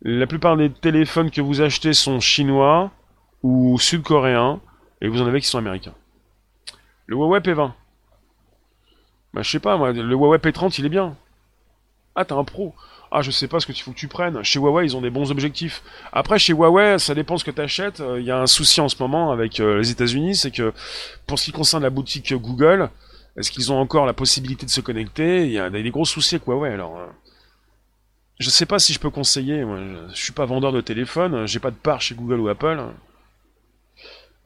[0.03, 2.91] La plupart des téléphones que vous achetez sont chinois
[3.43, 4.61] ou sud-coréens,
[5.01, 5.95] et vous en avez qui sont américains.
[7.07, 7.73] Le Huawei P20.
[9.35, 11.17] Bah je sais pas, moi, le Huawei P30 il est bien.
[12.15, 12.75] Ah t'as un pro.
[13.11, 14.43] Ah je sais pas ce que tu faut que tu prennes.
[14.43, 15.83] Chez Huawei ils ont des bons objectifs.
[16.13, 18.03] Après chez Huawei ça dépend ce que tu achètes.
[18.19, 20.73] Il y a un souci en ce moment avec euh, les États-Unis, c'est que
[21.27, 22.91] pour ce qui concerne la boutique Google,
[23.37, 25.45] Est-ce qu'ils ont encore la possibilité de se connecter?
[25.45, 26.97] Il y a des gros soucis avec Huawei, alors...
[26.99, 27.07] Euh,
[28.39, 29.79] je sais pas si je peux conseiller, moi,
[30.13, 32.83] je suis pas vendeur de téléphone, j'ai pas de part chez Google ou Apple.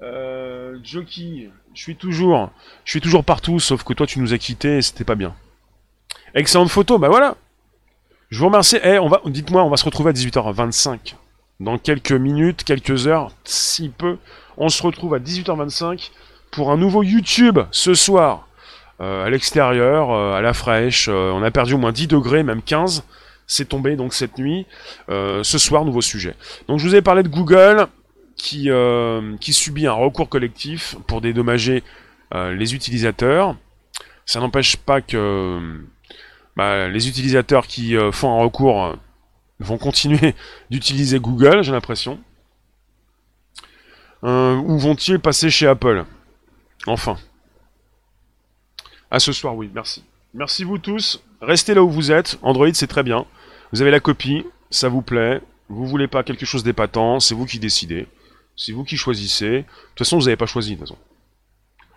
[0.02, 2.50] Euh, Jockey, je suis toujours,
[2.84, 5.34] je suis toujours partout, sauf que toi tu nous as quittés et c'était pas bien.
[6.34, 7.36] Excellente photo, bah voilà.
[8.30, 8.78] Je vous remercie.
[8.82, 11.16] Eh, on va, dites-moi, on va se retrouver à 18h25.
[11.58, 14.18] Dans quelques minutes, quelques heures, si peu,
[14.56, 16.10] on se retrouve à 18h25
[16.52, 18.46] pour un nouveau YouTube ce soir.
[19.00, 22.42] Euh, à l'extérieur, euh, à la fraîche, euh, on a perdu au moins 10 degrés,
[22.42, 23.02] même 15
[23.50, 24.64] c'est tombé donc cette nuit.
[25.08, 26.36] Euh, ce soir, nouveau sujet.
[26.68, 27.88] Donc je vous ai parlé de Google
[28.36, 31.82] qui, euh, qui subit un recours collectif pour dédommager
[32.32, 33.56] euh, les utilisateurs.
[34.24, 35.58] Ça n'empêche pas que
[36.56, 38.96] bah, les utilisateurs qui font un recours
[39.58, 40.36] vont continuer
[40.70, 42.20] d'utiliser Google, j'ai l'impression.
[44.22, 46.04] ou vont-ils passer chez Apple?
[46.86, 47.16] Enfin.
[49.10, 50.04] À ce soir, oui, merci.
[50.34, 51.20] Merci vous tous.
[51.40, 52.38] Restez là où vous êtes.
[52.42, 53.26] Android, c'est très bien.
[53.72, 57.46] Vous avez la copie, ça vous plaît, vous voulez pas quelque chose d'épatant, c'est vous
[57.46, 58.06] qui décidez.
[58.56, 59.50] C'est vous qui choisissez.
[59.50, 59.64] De
[59.94, 60.98] toute façon, vous n'avez pas choisi, de toute façon.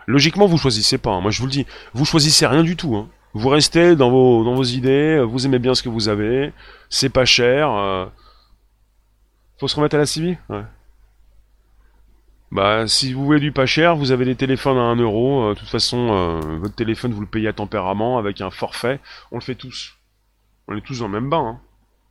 [0.06, 1.12] Logiquement, vous choisissez pas.
[1.12, 1.22] Hein.
[1.22, 2.96] Moi, je vous le dis, vous choisissez rien du tout.
[2.96, 3.10] Hein.
[3.34, 6.54] Vous restez dans vos, idées, vous aimez bien ce que vous avez,
[6.90, 7.72] c'est pas cher.
[7.72, 8.06] Euh.
[9.60, 10.64] Faut se remettre à la civile ouais.
[12.52, 15.46] Bah, si vous voulez du pas cher, vous avez des téléphones à 1 euro.
[15.46, 19.00] Euh, de toute façon, euh, votre téléphone, vous le payez à tempérament avec un forfait.
[19.32, 19.96] On le fait tous.
[20.68, 21.45] On est tous dans le même bain.
[21.45, 21.59] Hein.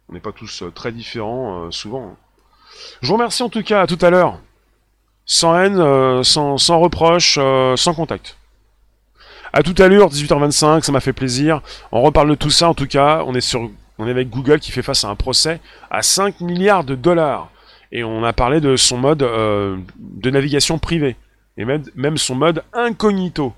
[0.08, 2.16] On n'est pas tous euh, très différents, euh, souvent.
[3.00, 4.38] Je vous remercie en tout cas, à tout à l'heure.
[5.24, 7.38] Sans haine, euh, sans, sans reproche,
[7.76, 8.36] sans contact.
[9.52, 11.62] À tout à l'heure, 18h25, ça m'a fait plaisir.
[11.92, 13.22] On reparle de tout ça en tout cas.
[13.26, 16.40] On est sur, on est avec Google qui fait face à un procès à 5
[16.40, 17.50] milliards de dollars.
[17.92, 21.16] Et on a parlé de son mode de navigation privée.
[21.58, 23.52] Et même son mode incognito.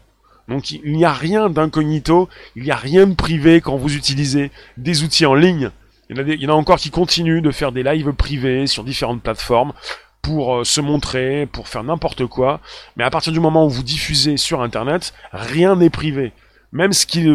[0.49, 4.51] Donc il n'y a rien d'incognito, il n'y a rien de privé quand vous utilisez
[4.77, 5.71] des outils en ligne.
[6.11, 9.73] Il y, en a encore qui continuent de faire des lives privés sur différentes plateformes
[10.21, 12.61] pour euh, se montrer, pour faire n'importe quoi.
[12.97, 16.33] Mais à partir du moment où vous diffusez sur Internet, rien n'est privé.
[16.73, 17.27] Même ce qui,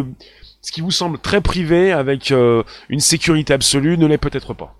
[0.62, 4.76] qui vous semble très privé avec euh, une sécurité absolue ne l'est peut-être pas.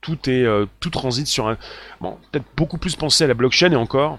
[0.00, 1.58] Tout est euh, tout transite sur un
[2.00, 4.18] bon peut-être beaucoup plus penser à la blockchain et encore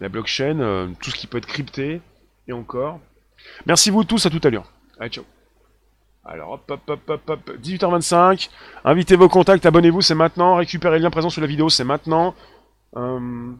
[0.00, 2.00] la blockchain, tout ce qui peut être crypté,
[2.50, 3.00] et encore.
[3.66, 4.70] Merci vous tous, à tout à l'heure.
[4.98, 5.24] Allez, ciao.
[6.24, 8.50] Alors, hop, hop, hop, hop, hop, 18h25.
[8.84, 10.56] Invitez vos contacts, abonnez-vous, c'est maintenant.
[10.56, 12.34] Récupérez le lien présent sous la vidéo, c'est maintenant.
[12.96, 13.52] Euh,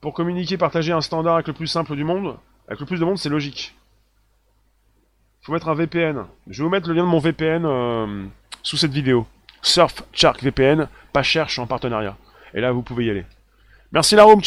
[0.00, 2.36] pour communiquer, partager un standard avec le plus simple du monde,
[2.68, 3.76] avec le plus de monde, c'est logique.
[5.42, 6.24] Faut mettre un VPN.
[6.48, 8.24] Je vais vous mettre le lien de mon VPN euh,
[8.62, 9.26] sous cette vidéo.
[9.62, 12.16] Surf Shark VPN, pas cher, je suis en partenariat.
[12.54, 13.26] Et là, vous pouvez y aller.
[13.92, 14.40] Merci la room.